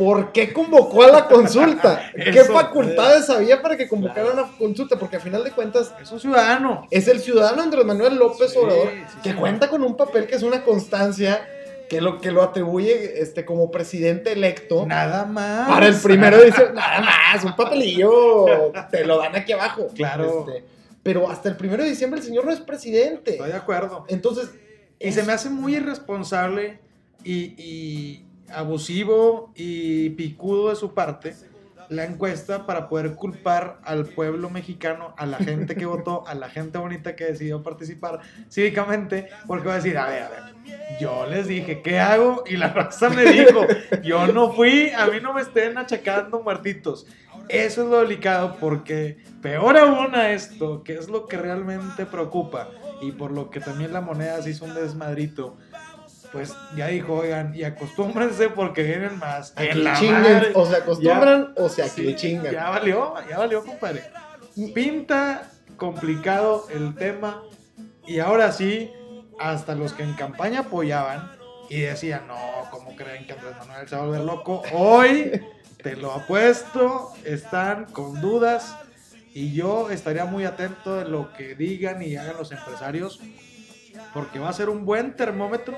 ¿Por 0.00 0.32
qué 0.32 0.52
convocó 0.52 1.02
a 1.04 1.08
la 1.08 1.26
consulta? 1.26 2.10
¿Qué 2.14 2.30
Eso, 2.40 2.54
facultades 2.54 3.28
había 3.28 3.60
para 3.60 3.76
que 3.76 3.86
convocara 3.86 4.30
una 4.32 4.50
consulta? 4.58 4.98
Porque 4.98 5.16
a 5.16 5.20
final 5.20 5.44
de 5.44 5.50
cuentas, 5.50 5.92
Es 6.00 6.10
un 6.10 6.18
ciudadano. 6.18 6.86
es 6.90 7.06
el 7.06 7.20
ciudadano 7.20 7.60
Andrés 7.62 7.84
Manuel 7.84 8.16
López 8.16 8.52
Sí, 8.52 8.58
Obrador 8.58 8.88
sí, 8.88 9.18
que 9.22 9.30
sí. 9.32 9.36
cuenta 9.36 9.68
con 9.68 9.82
un 9.82 9.96
papel 9.98 10.26
que 10.26 10.36
es 10.36 10.42
una 10.42 10.62
constancia 10.64 11.46
que 11.90 12.00
lo, 12.00 12.18
que 12.20 12.30
lo 12.30 12.42
atribuye 12.42 13.20
este, 13.20 13.44
como 13.44 13.70
presidente 13.70 14.32
electo 14.32 14.86
Nada 14.86 15.26
más. 15.26 15.68
para 15.68 15.86
el 15.88 15.96
primero 15.96 16.38
de 16.38 16.46
diciembre. 16.46 16.74
Nada 16.76 17.00
más, 17.00 17.44
un 17.44 17.54
papelillo, 17.56 18.72
te 18.90 19.04
lo 19.04 19.18
dan 19.18 19.36
aquí 19.36 19.52
abajo. 19.52 19.88
Claro. 19.94 20.46
Este, 20.48 20.64
pero 21.02 21.28
hasta 21.30 21.48
el 21.48 21.56
primero 21.56 21.82
de 21.82 21.90
diciembre 21.90 22.20
el 22.20 22.26
señor 22.26 22.44
no 22.46 22.52
es 22.52 22.60
presidente. 22.60 23.32
Estoy 23.32 23.50
de 23.50 23.56
acuerdo. 23.56 24.04
Entonces, 24.08 24.50
Y 24.98 25.12
se 25.12 25.22
me 25.24 25.32
hace 25.32 25.50
muy 25.50 25.76
irresponsable 25.76 26.78
y, 27.24 27.54
y 27.58 28.24
abusivo 28.52 29.52
y 29.54 30.10
picudo 30.10 30.70
de 30.70 30.76
su 30.76 30.94
parte 30.94 31.34
la 31.90 32.04
encuesta 32.04 32.66
para 32.66 32.88
poder 32.88 33.14
culpar 33.16 33.80
al 33.82 34.06
pueblo 34.06 34.48
mexicano, 34.48 35.12
a 35.18 35.26
la 35.26 35.38
gente 35.38 35.74
que 35.74 35.86
votó, 35.86 36.26
a 36.26 36.34
la 36.34 36.48
gente 36.48 36.78
bonita 36.78 37.16
que 37.16 37.24
decidió 37.24 37.62
participar 37.62 38.20
cívicamente, 38.48 39.28
porque 39.46 39.66
va 39.66 39.74
a 39.74 39.76
decir, 39.76 39.98
a 39.98 40.06
ver, 40.06 40.22
a 40.22 40.28
ver, 40.28 40.42
yo 41.00 41.26
les 41.26 41.48
dije, 41.48 41.82
¿qué 41.82 41.98
hago? 41.98 42.44
Y 42.46 42.56
la 42.56 42.68
raza 42.72 43.10
me 43.10 43.24
dijo, 43.24 43.66
yo 44.04 44.28
no 44.28 44.52
fui, 44.52 44.90
a 44.90 45.06
mí 45.06 45.18
no 45.20 45.34
me 45.34 45.42
estén 45.42 45.76
achacando 45.76 46.40
muertitos. 46.42 47.06
Eso 47.48 47.82
es 47.82 47.88
lo 47.88 48.00
delicado 48.00 48.56
porque 48.60 49.18
peor 49.42 49.76
aún 49.76 50.14
a 50.14 50.30
esto, 50.30 50.84
que 50.84 50.94
es 50.94 51.08
lo 51.08 51.26
que 51.26 51.36
realmente 51.36 52.06
preocupa 52.06 52.68
y 53.00 53.10
por 53.10 53.32
lo 53.32 53.50
que 53.50 53.58
también 53.58 53.92
la 53.92 54.00
moneda 54.00 54.40
se 54.40 54.50
hizo 54.50 54.64
un 54.64 54.74
desmadrito, 54.74 55.56
pues 56.32 56.54
ya 56.76 56.88
dijo, 56.88 57.14
oigan, 57.14 57.54
y 57.54 57.64
acostúmbrense 57.64 58.50
porque 58.50 58.82
vienen 58.82 59.18
más. 59.18 59.52
A 59.56 59.62
que 59.62 59.74
la 59.74 60.00
madre. 60.00 60.52
o 60.54 60.66
se 60.66 60.76
acostumbran 60.76 61.54
o 61.56 61.68
sea, 61.68 61.88
Sí, 61.88 62.14
chingan. 62.14 62.52
Ya 62.52 62.70
valió, 62.70 63.14
ya 63.28 63.38
valió, 63.38 63.64
compadre. 63.64 64.04
Pinta 64.74 65.50
complicado 65.76 66.66
el 66.70 66.94
tema 66.94 67.42
y 68.06 68.18
ahora 68.18 68.52
sí, 68.52 68.92
hasta 69.38 69.74
los 69.74 69.92
que 69.92 70.02
en 70.02 70.14
campaña 70.14 70.60
apoyaban 70.60 71.32
y 71.68 71.80
decían, 71.80 72.26
no, 72.26 72.36
¿cómo 72.70 72.94
creen 72.96 73.26
que 73.26 73.32
Andrés 73.32 73.54
Manuel 73.58 73.88
se 73.88 73.96
va 73.96 74.02
a 74.02 74.06
volver 74.06 74.20
loco? 74.22 74.62
Hoy, 74.72 75.40
te 75.82 75.96
lo 75.96 76.12
apuesto, 76.12 77.12
están 77.24 77.86
con 77.86 78.20
dudas 78.20 78.76
y 79.32 79.52
yo 79.52 79.90
estaría 79.90 80.24
muy 80.24 80.44
atento 80.44 80.96
de 80.96 81.08
lo 81.08 81.32
que 81.32 81.54
digan 81.54 82.02
y 82.02 82.16
hagan 82.16 82.36
los 82.36 82.50
empresarios 82.52 83.20
porque 84.12 84.38
va 84.38 84.48
a 84.48 84.52
ser 84.52 84.68
un 84.68 84.84
buen 84.84 85.14
termómetro 85.14 85.76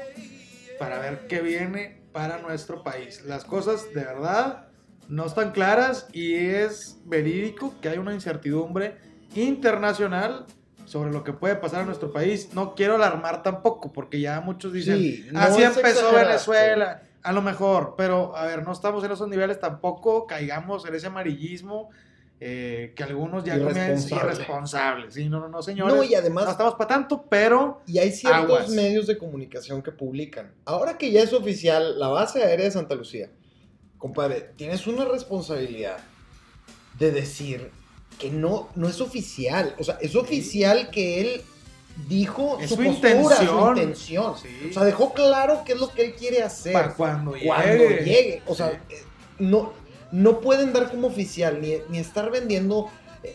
para 0.82 0.98
ver 0.98 1.28
qué 1.28 1.40
viene 1.40 2.02
para 2.10 2.38
nuestro 2.38 2.82
país. 2.82 3.24
Las 3.24 3.44
cosas 3.44 3.94
de 3.94 4.02
verdad 4.02 4.66
no 5.08 5.26
están 5.26 5.52
claras 5.52 6.08
y 6.12 6.34
es 6.34 7.00
verídico 7.04 7.72
que 7.80 7.88
hay 7.88 7.98
una 7.98 8.12
incertidumbre 8.12 8.96
internacional 9.36 10.44
sobre 10.84 11.12
lo 11.12 11.22
que 11.22 11.34
puede 11.34 11.54
pasar 11.54 11.82
en 11.82 11.86
nuestro 11.86 12.12
país. 12.12 12.52
No 12.52 12.74
quiero 12.74 12.96
alarmar 12.96 13.44
tampoco 13.44 13.92
porque 13.92 14.20
ya 14.20 14.40
muchos 14.40 14.72
dicen, 14.72 14.98
Sí, 14.98 15.28
no 15.30 15.38
así 15.38 15.62
empezó 15.62 16.12
Venezuela. 16.12 17.04
A 17.22 17.30
lo 17.30 17.42
mejor, 17.42 17.94
pero 17.96 18.36
a 18.36 18.44
ver, 18.46 18.64
no 18.64 18.72
estamos 18.72 19.04
en 19.04 19.12
esos 19.12 19.28
niveles 19.28 19.60
tampoco, 19.60 20.26
caigamos 20.26 20.84
en 20.84 20.96
ese 20.96 21.06
amarillismo 21.06 21.90
eh, 22.44 22.92
que 22.96 23.04
algunos 23.04 23.44
ya 23.44 23.54
comienzan 23.56 23.90
Irresponsable. 23.90 24.32
irresponsables. 24.34 25.14
Sí, 25.14 25.28
no, 25.28 25.38
no, 25.38 25.48
no, 25.48 25.62
señores. 25.62 25.94
No, 25.94 26.02
y 26.02 26.14
además 26.16 26.46
no 26.46 26.50
estamos 26.50 26.74
para 26.74 26.88
tanto, 26.88 27.24
pero 27.28 27.82
Y 27.86 27.98
hay 27.98 28.10
ciertos 28.10 28.42
Aguas. 28.42 28.68
medios 28.70 29.06
de 29.06 29.16
comunicación 29.16 29.80
que 29.80 29.92
publican. 29.92 30.52
Ahora 30.64 30.98
que 30.98 31.12
ya 31.12 31.22
es 31.22 31.32
oficial 31.32 31.98
la 32.00 32.08
base 32.08 32.42
aérea 32.42 32.64
de 32.64 32.72
Santa 32.72 32.96
Lucía, 32.96 33.30
compadre, 33.96 34.50
tienes 34.56 34.86
una 34.88 35.04
responsabilidad 35.04 35.98
de 36.98 37.12
decir 37.12 37.70
que 38.18 38.30
no, 38.30 38.68
no 38.74 38.88
es 38.88 39.00
oficial. 39.00 39.74
O 39.78 39.84
sea, 39.84 39.98
es 40.00 40.16
oficial 40.16 40.90
que 40.90 41.20
él 41.20 41.42
dijo 42.08 42.58
Es 42.60 42.70
su, 42.70 42.76
su 42.76 42.82
postura, 42.82 43.12
intención. 43.12 43.48
su 43.76 43.80
intención. 43.80 44.34
Sí. 44.38 44.48
O 44.70 44.72
sea, 44.72 44.84
dejó 44.84 45.12
claro 45.14 45.62
qué 45.64 45.74
es 45.74 45.78
lo 45.80 45.88
que 45.92 46.06
él 46.06 46.14
quiere 46.14 46.42
hacer 46.42 46.72
para 46.72 46.94
cuando 46.94 47.34
llegue. 47.34 47.46
cuando 47.46 47.84
llegue. 48.04 48.42
O 48.46 48.54
sea, 48.56 48.70
Sí. 48.70 48.94
eh, 48.96 49.02
no, 49.38 49.72
no 50.12 50.40
pueden 50.40 50.72
dar 50.72 50.90
como 50.90 51.08
oficial 51.08 51.60
ni, 51.60 51.74
ni 51.88 51.98
estar 51.98 52.30
vendiendo. 52.30 52.88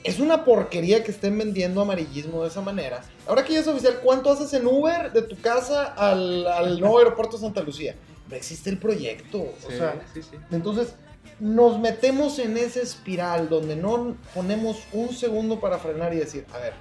Es 0.04 0.20
una 0.20 0.46
porquería 0.46 1.04
que 1.04 1.12
estén 1.12 1.38
vendiendo 1.38 1.82
amarillismo 1.82 2.44
de 2.44 2.50
esa 2.50 2.62
manera. 2.62 3.02
Ahora 3.26 3.44
que 3.44 3.54
ya 3.54 3.60
es 3.60 3.68
oficial, 3.68 4.00
¿cuánto 4.04 4.32
haces 4.32 4.54
en 4.54 4.68
Uber 4.68 5.12
de 5.12 5.22
tu 5.22 5.40
casa 5.40 5.86
al, 5.86 6.46
al 6.46 6.80
nuevo 6.80 7.00
aeropuerto 7.00 7.38
de 7.38 7.44
Santa 7.44 7.62
Lucía? 7.62 7.96
No 8.30 8.36
existe 8.36 8.70
el 8.70 8.78
proyecto. 8.78 9.40
O 9.40 9.72
sea, 9.72 10.02
sí, 10.14 10.22
sí. 10.22 10.36
entonces 10.52 10.94
nos 11.40 11.80
metemos 11.80 12.40
en 12.40 12.58
esa 12.58 12.82
espiral 12.82 13.50
donde 13.50 13.76
no 13.76 14.16
ponemos 14.34 14.80
un 14.92 15.14
segundo 15.14 15.60
para 15.60 15.78
frenar 15.78 16.14
y 16.14 16.18
decir, 16.18 16.46
a 16.54 16.58
ver, 16.58 16.74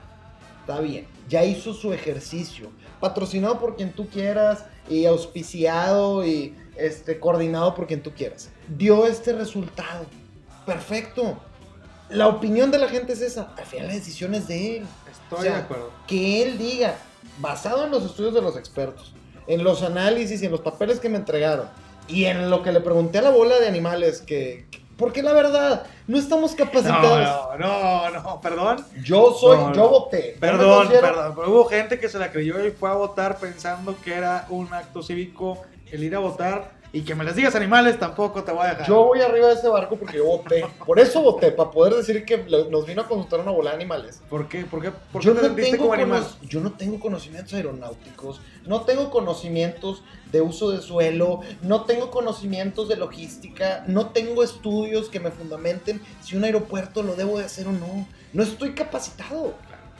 está 0.60 0.80
bien, 0.80 1.06
ya 1.28 1.44
hizo 1.44 1.74
su 1.74 1.92
ejercicio, 1.92 2.70
patrocinado 3.00 3.60
por 3.60 3.76
quien 3.76 3.92
tú 3.92 4.08
quieras 4.08 4.64
y 4.88 5.04
auspiciado 5.04 6.26
y 6.26 6.54
este, 6.78 7.18
coordinado 7.20 7.74
por 7.74 7.86
quien 7.86 8.02
tú 8.02 8.12
quieras. 8.12 8.50
Dio 8.68 9.06
este 9.06 9.32
resultado. 9.32 10.06
Perfecto. 10.64 11.38
La 12.08 12.28
opinión 12.28 12.70
de 12.70 12.78
la 12.78 12.88
gente 12.88 13.12
es 13.12 13.20
esa. 13.20 13.52
Al 13.56 13.64
final 13.66 13.88
la 13.88 13.94
decisión 13.94 14.34
es 14.34 14.46
de 14.48 14.78
él. 14.78 14.86
Estoy 15.10 15.38
O 15.38 15.42
sea, 15.42 15.52
de 15.56 15.62
acuerdo. 15.62 15.90
Que 16.06 16.42
él 16.42 16.58
diga, 16.58 16.94
basado 17.38 17.84
en 17.84 17.90
los 17.90 18.04
estudios 18.04 18.34
de 18.34 18.42
los 18.42 18.56
expertos, 18.56 19.12
en 19.46 19.64
los 19.64 19.82
análisis 19.82 20.42
y 20.42 20.46
en 20.46 20.52
los 20.52 20.60
papeles 20.60 21.00
que 21.00 21.08
me 21.08 21.16
entregaron, 21.16 21.68
y 22.08 22.26
en 22.26 22.48
lo 22.50 22.62
que 22.62 22.70
le 22.72 22.80
pregunté 22.80 23.18
a 23.18 23.22
la 23.22 23.30
bola 23.30 23.58
de 23.58 23.66
animales, 23.68 24.20
que... 24.20 24.66
que- 24.70 24.86
porque 24.96 25.22
la 25.22 25.34
verdad, 25.34 25.84
no 26.06 26.16
estamos 26.16 26.54
capacitados. 26.54 27.58
No, 27.58 27.68
no, 27.68 28.10
no, 28.10 28.22
no, 28.22 28.40
perdón. 28.40 28.82
Yo 29.04 29.34
soy, 29.38 29.58
No, 29.58 29.74
yo 29.74 29.82
no. 29.82 29.88
voté. 29.90 30.32
Yo 30.36 30.40
Perdón, 30.40 30.88
perdón. 30.88 31.34
Pero 31.36 31.50
hubo 31.50 31.64
gente 31.66 32.00
que 32.00 32.08
se 32.08 32.18
la 32.18 32.32
creyó 32.32 32.64
y 32.64 32.70
fue 32.70 32.88
a 32.88 32.94
votar 32.94 33.36
pensando 33.38 33.94
que 34.02 34.14
era 34.14 34.46
un 34.48 34.72
acto 34.72 35.02
cívico 35.02 35.60
el 35.90 36.02
ir 36.04 36.14
a 36.14 36.18
votar. 36.20 36.76
Y 36.92 37.02
que 37.02 37.14
me 37.14 37.24
les 37.24 37.36
digas 37.36 37.54
animales 37.54 37.98
tampoco 37.98 38.42
te 38.42 38.52
voy 38.52 38.64
a 38.64 38.68
dejar. 38.70 38.86
Yo 38.86 39.04
voy 39.04 39.20
arriba 39.20 39.48
de 39.48 39.54
ese 39.54 39.68
barco 39.68 39.96
porque 39.96 40.16
yo 40.18 40.24
voté. 40.24 40.64
Por 40.86 40.98
eso 40.98 41.20
voté, 41.20 41.50
para 41.50 41.70
poder 41.70 41.92
decir 41.94 42.24
que 42.24 42.38
nos 42.70 42.86
vino 42.86 43.02
a 43.02 43.08
consultar 43.08 43.40
una 43.40 43.50
bola 43.50 43.70
de 43.70 43.76
animales. 43.76 44.22
¿Por 44.30 44.48
qué? 44.48 44.64
¿Por 44.64 44.80
qué, 44.80 44.92
por 45.12 45.20
qué 45.20 45.26
Yo 45.26 45.34
te 45.34 45.40
no, 45.42 45.46
sentiste 45.48 45.72
tengo 45.72 45.82
como 45.84 45.92
animal? 45.94 46.22
cono- 46.22 46.48
yo 46.48 46.60
no 46.60 46.72
tengo 46.72 46.98
conocimientos 46.98 47.52
aeronáuticos, 47.52 48.40
no 48.64 48.82
tengo 48.82 49.10
conocimientos 49.10 50.04
de 50.32 50.40
uso 50.40 50.70
de 50.70 50.80
suelo, 50.80 51.40
no 51.60 51.82
tengo 51.84 52.10
conocimientos 52.10 52.88
de 52.88 52.96
logística, 52.96 53.84
no 53.88 54.10
tengo 54.10 54.42
estudios 54.42 55.10
que 55.10 55.20
me 55.20 55.32
fundamenten 55.32 56.00
si 56.22 56.36
un 56.36 56.44
aeropuerto 56.44 57.02
lo 57.02 57.14
debo 57.14 57.38
de 57.38 57.44
hacer 57.44 57.66
o 57.68 57.72
no. 57.72 58.06
No 58.32 58.42
estoy 58.42 58.72
capacitado. 58.72 59.52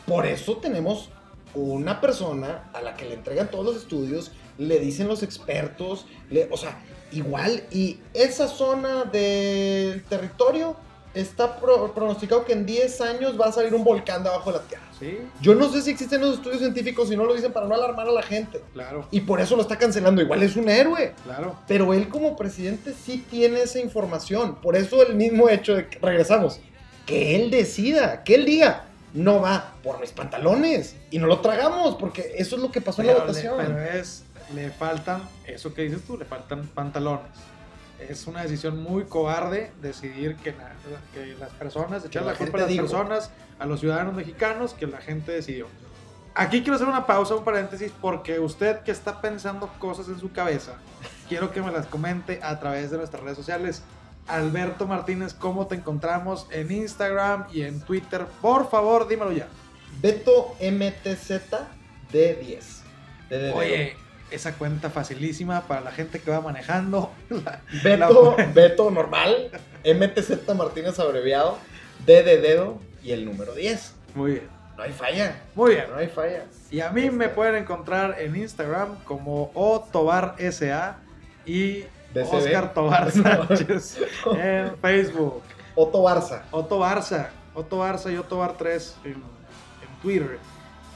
Por 0.06 0.24
eso 0.24 0.56
tenemos 0.58 1.10
una 1.54 2.00
persona 2.00 2.70
a 2.72 2.80
la 2.82 2.94
que 2.96 3.04
le 3.06 3.14
entregan 3.14 3.50
todos 3.50 3.64
los 3.64 3.76
estudios, 3.76 4.32
le 4.58 4.78
dicen 4.78 5.08
los 5.08 5.22
expertos, 5.22 6.06
le- 6.30 6.48
o 6.50 6.56
sea, 6.56 6.78
igual, 7.12 7.62
y 7.70 7.98
esa 8.14 8.48
zona 8.48 9.04
del 9.04 10.02
territorio 10.04 10.76
está 11.14 11.58
pro- 11.58 11.94
pronosticado 11.94 12.44
que 12.44 12.52
en 12.52 12.66
10 12.66 13.00
años 13.00 13.40
va 13.40 13.46
a 13.46 13.52
salir 13.52 13.74
un 13.74 13.84
volcán 13.84 14.22
de 14.22 14.28
abajo 14.28 14.52
de 14.52 14.58
la 14.58 14.64
tierra. 14.64 14.82
Sí, 14.98 15.18
Yo 15.40 15.54
no 15.54 15.70
sé 15.70 15.80
si 15.82 15.90
existen 15.90 16.20
los 16.20 16.34
estudios 16.36 16.58
científicos 16.60 17.10
y 17.10 17.16
no 17.16 17.24
lo 17.24 17.34
dicen 17.34 17.52
para 17.52 17.66
no 17.66 17.74
alarmar 17.74 18.06
a 18.08 18.12
la 18.12 18.22
gente. 18.22 18.62
claro, 18.74 19.06
Y 19.10 19.20
por 19.20 19.40
eso 19.40 19.56
lo 19.56 19.62
está 19.62 19.76
cancelando. 19.78 20.20
Igual 20.20 20.42
es 20.42 20.56
un 20.56 20.68
héroe. 20.68 21.14
claro. 21.24 21.56
Pero 21.66 21.94
él 21.94 22.08
como 22.08 22.36
presidente 22.36 22.92
sí 23.04 23.24
tiene 23.30 23.60
esa 23.62 23.78
información. 23.78 24.56
Por 24.56 24.76
eso 24.76 25.02
el 25.06 25.14
mismo 25.14 25.48
hecho 25.48 25.74
de 25.74 25.88
que 25.88 25.98
regresamos. 26.00 26.60
Que 27.06 27.36
él 27.36 27.50
decida, 27.50 28.22
que 28.24 28.34
él 28.34 28.44
diga, 28.44 28.84
no 29.16 29.40
va 29.40 29.72
por 29.82 29.98
mis 30.00 30.12
pantalones. 30.12 30.94
Y 31.10 31.18
no 31.18 31.26
lo 31.26 31.40
tragamos, 31.40 31.96
porque 31.96 32.34
eso 32.36 32.56
es 32.56 32.62
lo 32.62 32.70
que 32.70 32.80
pasó 32.80 33.00
en 33.02 33.08
la 33.08 33.14
le, 33.14 33.20
votación. 33.20 33.54
pero 33.58 33.80
es, 33.82 34.24
le 34.54 34.70
faltan, 34.70 35.22
eso 35.46 35.74
que 35.74 35.82
dices 35.82 36.02
tú, 36.06 36.16
le 36.16 36.24
faltan 36.24 36.66
pantalones. 36.68 37.32
Es 37.98 38.26
una 38.26 38.42
decisión 38.42 38.82
muy 38.82 39.04
cobarde 39.04 39.72
decidir 39.80 40.36
que, 40.36 40.52
la- 40.52 40.72
que 41.14 41.34
las 41.40 41.50
personas, 41.50 42.04
echar 42.04 42.22
la 42.24 42.32
la 42.32 42.38
culpa 42.38 42.58
a 42.58 42.60
las 42.62 42.72
personas, 42.76 43.30
a 43.58 43.64
los 43.66 43.80
ciudadanos 43.80 44.14
mexicanos, 44.14 44.74
que 44.74 44.86
la 44.86 44.98
gente 44.98 45.32
decidió. 45.32 45.66
Aquí 46.34 46.60
quiero 46.60 46.74
hacer 46.76 46.86
una 46.86 47.06
pausa, 47.06 47.34
un 47.34 47.44
paréntesis, 47.44 47.90
porque 48.02 48.38
usted 48.38 48.80
que 48.80 48.90
está 48.90 49.22
pensando 49.22 49.68
cosas 49.78 50.08
en 50.08 50.18
su 50.20 50.30
cabeza, 50.32 50.74
quiero 51.30 51.50
que 51.50 51.62
me 51.62 51.72
las 51.72 51.86
comente 51.86 52.40
a 52.42 52.60
través 52.60 52.90
de 52.90 52.98
nuestras 52.98 53.22
redes 53.22 53.38
sociales. 53.38 53.82
Alberto 54.28 54.86
Martínez, 54.86 55.34
¿cómo 55.34 55.66
te 55.66 55.74
encontramos 55.76 56.46
en 56.50 56.70
Instagram 56.72 57.46
y 57.52 57.62
en 57.62 57.80
Twitter? 57.80 58.26
Por 58.42 58.68
favor, 58.70 59.06
dímelo 59.08 59.32
ya. 59.32 59.46
Beto 60.00 60.54
MTZ 60.60 61.30
D10. 62.12 62.60
De 63.30 63.38
dedo. 63.38 63.54
Oye, 63.54 63.96
esa 64.30 64.54
cuenta 64.54 64.90
facilísima 64.90 65.62
para 65.62 65.80
la 65.80 65.92
gente 65.92 66.20
que 66.20 66.30
va 66.30 66.40
manejando. 66.40 67.12
La- 67.30 67.60
Beto, 67.82 68.34
la- 68.36 68.46
Beto 68.54 68.90
normal. 68.90 69.50
MTZ 69.84 70.54
Martínez 70.56 70.98
abreviado. 70.98 71.58
D 72.04 72.22
de 72.22 72.40
dedo 72.40 72.78
y 73.02 73.12
el 73.12 73.24
número 73.24 73.54
10. 73.54 73.94
Muy 74.14 74.32
bien, 74.32 74.48
No 74.76 74.82
hay 74.82 74.92
falla. 74.92 75.42
muy 75.54 75.74
bien. 75.74 75.86
No 75.90 75.96
hay 75.96 76.08
falla. 76.08 76.44
Y 76.70 76.80
a 76.80 76.90
mí 76.90 77.10
me 77.10 77.28
pueden 77.28 77.54
encontrar 77.56 78.16
en 78.20 78.34
Instagram 78.36 78.96
como 79.04 79.50
OTobarSA 79.54 80.96
y 81.46 81.84
DCB. 82.22 82.34
Oscar 82.34 82.74
Tobar 82.74 83.10
Sánchez 83.10 83.98
en 84.36 84.76
Facebook. 84.78 85.42
Otto 85.74 86.02
Barza. 86.02 86.44
Otto 86.50 86.78
Barza, 86.78 87.30
Otto 87.54 87.78
Barza 87.78 88.10
y 88.12 88.16
Otto 88.16 88.38
Bar 88.38 88.54
3 88.56 88.96
en, 89.04 89.12
en 89.12 89.20
Twitter. 90.02 90.38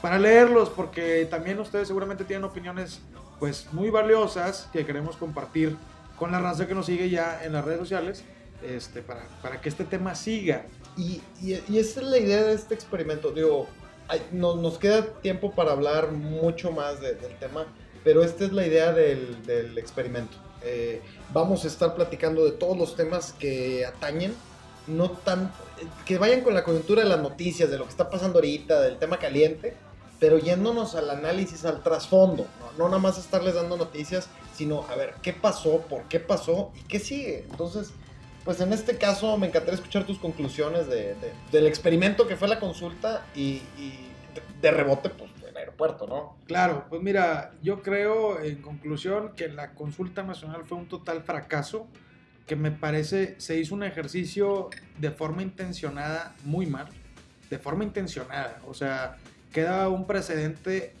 Para 0.01 0.17
leerlos, 0.17 0.69
porque 0.69 1.27
también 1.29 1.59
ustedes 1.59 1.87
seguramente 1.87 2.23
tienen 2.25 2.43
opiniones 2.45 3.01
pues 3.39 3.67
muy 3.71 3.89
valiosas 3.89 4.67
que 4.73 4.85
queremos 4.85 5.15
compartir 5.15 5.75
con 6.17 6.31
la 6.31 6.39
raza 6.39 6.67
que 6.67 6.75
nos 6.75 6.85
sigue 6.87 7.09
ya 7.09 7.43
en 7.43 7.53
las 7.53 7.65
redes 7.65 7.79
sociales, 7.79 8.23
este, 8.63 9.01
para, 9.01 9.21
para 9.41 9.59
que 9.61 9.69
este 9.69 9.83
tema 9.85 10.13
siga. 10.15 10.65
Y, 10.97 11.21
y- 11.41 11.63
y 11.67 11.77
esa 11.79 12.01
es 12.01 12.05
la 12.07 12.17
idea 12.19 12.43
de 12.43 12.53
este 12.53 12.73
experimento. 12.75 13.31
Digo, 13.31 13.67
hay- 14.07 14.21
no- 14.31 14.55
nos 14.55 14.77
queda 14.77 15.05
tiempo 15.21 15.51
para 15.51 15.71
hablar 15.71 16.11
mucho 16.11 16.71
más 16.71 16.99
de- 17.01 17.15
del 17.15 17.35
tema, 17.39 17.65
pero 18.03 18.23
esta 18.23 18.45
es 18.45 18.51
la 18.53 18.65
idea 18.67 18.91
del, 18.93 19.43
del 19.45 19.77
experimento. 19.77 20.37
Eh, 20.63 21.01
vamos 21.33 21.63
a 21.63 21.67
estar 21.67 21.95
platicando 21.95 22.45
de 22.45 22.51
todos 22.51 22.77
los 22.77 22.95
temas 22.95 23.33
que 23.33 23.85
atañen, 23.85 24.35
no 24.87 25.11
tan, 25.11 25.51
que 26.05 26.17
vayan 26.17 26.41
con 26.41 26.53
la 26.53 26.63
coyuntura 26.63 27.03
de 27.03 27.09
las 27.09 27.19
noticias, 27.19 27.69
de 27.69 27.77
lo 27.77 27.85
que 27.85 27.91
está 27.91 28.09
pasando 28.09 28.39
ahorita, 28.39 28.81
del 28.81 28.97
tema 28.97 29.17
caliente, 29.17 29.75
pero 30.19 30.37
yéndonos 30.37 30.95
al 30.95 31.09
análisis, 31.09 31.65
al 31.65 31.81
trasfondo, 31.81 32.45
¿no? 32.59 32.77
no 32.77 32.85
nada 32.89 32.99
más 33.01 33.17
estarles 33.17 33.55
dando 33.55 33.77
noticias, 33.77 34.27
sino 34.55 34.85
a 34.89 34.95
ver 34.95 35.15
qué 35.23 35.33
pasó, 35.33 35.79
por 35.81 36.03
qué 36.03 36.19
pasó 36.19 36.71
y 36.79 36.83
qué 36.83 36.99
sigue. 36.99 37.45
Entonces, 37.49 37.89
pues 38.45 38.59
en 38.61 38.73
este 38.73 38.97
caso 38.97 39.37
me 39.37 39.47
encantaría 39.47 39.75
escuchar 39.75 40.05
tus 40.05 40.19
conclusiones 40.19 40.87
de, 40.87 41.15
de- 41.15 41.33
del 41.51 41.65
experimento 41.67 42.27
que 42.27 42.35
fue 42.37 42.47
la 42.47 42.59
consulta 42.59 43.25
y, 43.35 43.61
y 43.77 44.09
de, 44.35 44.41
de 44.61 44.71
rebote, 44.71 45.09
pues 45.09 45.31
aeropuerto, 45.71 46.07
¿no? 46.07 46.37
Claro, 46.45 46.85
pues 46.89 47.01
mira, 47.01 47.51
yo 47.61 47.81
creo 47.81 48.41
en 48.41 48.61
conclusión 48.61 49.33
que 49.35 49.47
la 49.47 49.71
consulta 49.73 50.23
nacional 50.23 50.63
fue 50.65 50.77
un 50.77 50.87
total 50.87 51.23
fracaso, 51.23 51.87
que 52.45 52.55
me 52.55 52.71
parece 52.71 53.35
se 53.39 53.57
hizo 53.57 53.75
un 53.75 53.83
ejercicio 53.83 54.69
de 54.99 55.11
forma 55.11 55.41
intencionada 55.41 56.35
muy 56.43 56.65
mal, 56.65 56.87
de 57.49 57.57
forma 57.57 57.83
intencionada, 57.83 58.61
o 58.67 58.73
sea, 58.73 59.17
queda 59.51 59.89
un 59.89 60.05
precedente, 60.05 60.93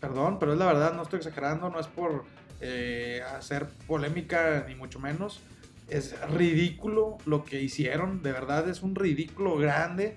perdón, 0.00 0.38
pero 0.38 0.52
es 0.52 0.58
la 0.58 0.66
verdad, 0.66 0.94
no 0.94 1.02
estoy 1.02 1.18
exagerando, 1.18 1.70
no 1.70 1.80
es 1.80 1.86
por 1.86 2.24
eh, 2.60 3.22
hacer 3.36 3.66
polémica 3.86 4.64
ni 4.68 4.74
mucho 4.74 4.98
menos, 4.98 5.40
es 5.88 6.18
ridículo 6.30 7.18
lo 7.26 7.44
que 7.44 7.62
hicieron, 7.62 8.22
de 8.22 8.32
verdad 8.32 8.68
es 8.68 8.82
un 8.82 8.94
ridículo 8.94 9.56
grande, 9.56 10.16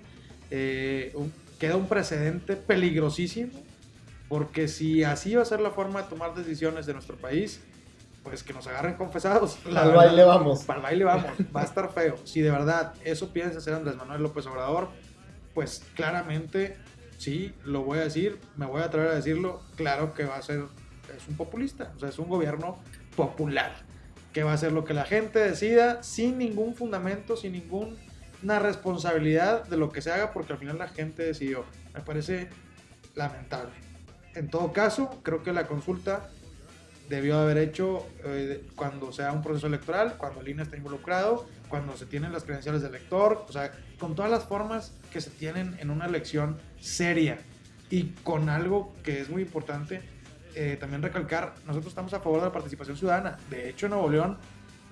eh, 0.50 1.14
queda 1.60 1.76
un 1.76 1.86
precedente 1.86 2.56
peligrosísimo 2.56 3.52
porque 4.30 4.68
si 4.68 5.02
así 5.02 5.34
va 5.34 5.42
a 5.42 5.44
ser 5.44 5.60
la 5.60 5.72
forma 5.72 6.02
de 6.02 6.08
tomar 6.08 6.36
decisiones 6.36 6.86
de 6.86 6.92
nuestro 6.92 7.16
país, 7.16 7.60
pues 8.22 8.44
que 8.44 8.52
nos 8.52 8.64
agarren 8.68 8.94
confesados. 8.94 9.58
La 9.66 9.80
Al 9.82 9.88
verdad, 9.88 10.06
baile 10.06 10.24
vamos. 10.24 10.64
Para 10.64 10.78
el 10.78 10.82
baile 10.84 11.04
vamos. 11.04 11.32
Va 11.54 11.62
a 11.62 11.64
estar 11.64 11.92
feo. 11.92 12.16
Si 12.22 12.40
de 12.40 12.52
verdad 12.52 12.94
eso 13.04 13.32
piensa 13.32 13.58
hacer 13.58 13.74
Andrés 13.74 13.96
Manuel 13.96 14.22
López 14.22 14.46
Obrador, 14.46 14.88
pues 15.52 15.82
claramente, 15.96 16.76
sí, 17.18 17.52
lo 17.64 17.82
voy 17.82 17.98
a 17.98 18.02
decir, 18.02 18.38
me 18.56 18.66
voy 18.66 18.82
a 18.82 18.84
atrever 18.84 19.08
a 19.08 19.14
decirlo, 19.16 19.62
claro 19.74 20.14
que 20.14 20.22
va 20.22 20.36
a 20.36 20.42
ser, 20.42 20.60
es 21.16 21.26
un 21.26 21.36
populista, 21.36 21.92
o 21.96 21.98
sea, 21.98 22.08
es 22.08 22.18
un 22.20 22.28
gobierno 22.28 22.78
popular, 23.16 23.72
que 24.32 24.44
va 24.44 24.52
a 24.52 24.54
hacer 24.54 24.70
lo 24.70 24.84
que 24.84 24.94
la 24.94 25.06
gente 25.06 25.40
decida 25.40 26.04
sin 26.04 26.38
ningún 26.38 26.76
fundamento, 26.76 27.36
sin 27.36 27.50
ninguna 27.50 28.60
responsabilidad 28.60 29.64
de 29.64 29.76
lo 29.76 29.90
que 29.90 30.02
se 30.02 30.12
haga, 30.12 30.32
porque 30.32 30.52
al 30.52 30.60
final 30.60 30.78
la 30.78 30.86
gente 30.86 31.24
decidió. 31.24 31.64
Me 31.94 32.00
parece 32.00 32.48
lamentable. 33.16 33.89
En 34.34 34.48
todo 34.48 34.72
caso, 34.72 35.20
creo 35.22 35.42
que 35.42 35.52
la 35.52 35.66
consulta 35.66 36.30
debió 37.08 37.38
haber 37.38 37.58
hecho 37.58 38.06
eh, 38.24 38.64
cuando 38.76 39.12
sea 39.12 39.32
un 39.32 39.42
proceso 39.42 39.66
electoral, 39.66 40.14
cuando 40.16 40.40
el 40.40 40.48
INE 40.48 40.62
está 40.62 40.76
involucrado, 40.76 41.46
cuando 41.68 41.96
se 41.96 42.06
tienen 42.06 42.32
las 42.32 42.44
credenciales 42.44 42.82
del 42.82 42.94
elector, 42.94 43.44
o 43.48 43.52
sea, 43.52 43.72
con 43.98 44.14
todas 44.14 44.30
las 44.30 44.44
formas 44.44 44.92
que 45.12 45.20
se 45.20 45.30
tienen 45.30 45.76
en 45.80 45.90
una 45.90 46.06
elección 46.06 46.58
seria 46.78 47.38
y 47.90 48.10
con 48.22 48.48
algo 48.48 48.94
que 49.02 49.20
es 49.20 49.28
muy 49.28 49.42
importante, 49.42 50.02
eh, 50.54 50.76
también 50.78 51.02
recalcar, 51.02 51.54
nosotros 51.66 51.90
estamos 51.90 52.14
a 52.14 52.20
favor 52.20 52.38
de 52.38 52.46
la 52.46 52.52
participación 52.52 52.96
ciudadana. 52.96 53.38
De 53.50 53.68
hecho, 53.68 53.86
en 53.86 53.90
Nuevo 53.90 54.08
León 54.08 54.38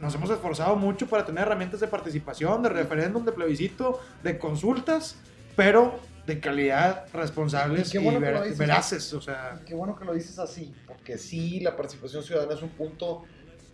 nos 0.00 0.14
hemos 0.16 0.30
esforzado 0.30 0.74
mucho 0.74 1.06
para 1.06 1.24
tener 1.24 1.42
herramientas 1.42 1.78
de 1.78 1.86
participación, 1.86 2.62
de 2.64 2.68
referéndum, 2.68 3.24
de 3.24 3.32
plebiscito, 3.32 4.00
de 4.24 4.38
consultas, 4.38 5.16
pero 5.54 6.00
de 6.28 6.40
calidad, 6.40 7.06
responsables 7.12 7.92
Y 7.94 7.98
bueno 7.98 8.20
ver- 8.20 8.42
dices. 8.42 8.58
veraces, 8.58 9.12
o 9.14 9.20
sea, 9.20 9.60
Qué 9.66 9.74
bueno 9.74 9.96
que 9.98 10.04
lo 10.04 10.14
dices 10.14 10.38
así, 10.38 10.72
porque 10.86 11.18
sí, 11.18 11.58
la 11.60 11.74
participación 11.74 12.22
ciudadana 12.22 12.54
es 12.54 12.62
un 12.62 12.68
punto 12.70 13.24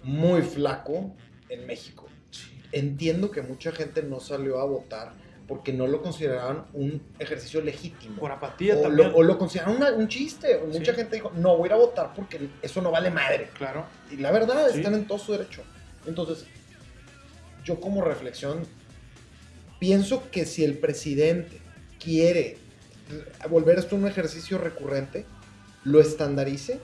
muy 0.02 0.40
flaco 0.42 1.14
en 1.48 1.66
México. 1.66 2.06
Entiendo 2.72 3.30
que 3.30 3.42
mucha 3.42 3.70
gente 3.72 4.02
no 4.02 4.20
salió 4.20 4.58
a 4.60 4.64
votar 4.64 5.12
porque 5.46 5.72
no 5.74 5.86
lo 5.86 6.00
consideraban 6.00 6.64
un 6.72 7.02
ejercicio 7.18 7.60
legítimo. 7.60 8.16
por 8.18 8.32
apatía 8.32 8.76
o, 8.78 8.80
también. 8.82 9.10
lo, 9.10 9.16
o 9.18 9.22
lo 9.22 9.36
consideraron 9.36 9.76
una- 9.76 9.92
un 9.92 10.08
chiste. 10.08 10.58
Mucha 10.72 10.94
gente 10.94 11.16
dijo, 11.16 11.30
no 11.34 11.56
voy 11.56 11.64
a 11.64 11.66
ir 11.66 11.72
a 11.74 11.76
votar 11.76 12.14
porque 12.14 12.48
eso 12.62 12.80
no 12.80 12.90
vale 12.90 13.10
madre. 13.10 13.50
Claro. 13.58 13.84
Y 14.10 14.16
la 14.16 14.30
verdad, 14.32 14.70
Sí. 14.72 14.78
están 14.78 14.94
en 14.94 15.06
todo 15.06 15.18
su 15.18 15.32
derecho. 15.32 15.62
Entonces, 16.06 16.46
yo 17.64 17.78
como 17.80 18.00
reflexión, 18.00 18.62
pienso 19.78 20.30
que 20.30 20.46
si 20.46 20.64
el 20.64 20.78
presidente 20.78 21.60
quiere 22.04 22.58
re- 23.08 23.48
volver 23.48 23.78
esto 23.78 23.96
un 23.96 24.06
ejercicio 24.06 24.58
recurrente, 24.58 25.24
lo 25.84 26.00
estandarice, 26.00 26.80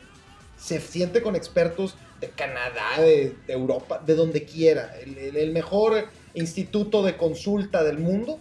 se 0.58 0.80
siente 0.80 1.22
con 1.22 1.36
expertos 1.36 1.96
de 2.20 2.28
Canadá, 2.28 2.98
de, 3.00 3.34
de 3.46 3.52
Europa, 3.52 4.02
de 4.04 4.14
donde 4.14 4.44
quiera, 4.44 4.94
el, 5.00 5.16
el- 5.16 5.36
el 5.36 5.52
mejor 5.52 6.06
instituto 6.34 7.02
de 7.02 7.16
consulta 7.16 7.82
del 7.84 7.98
mundo, 7.98 8.40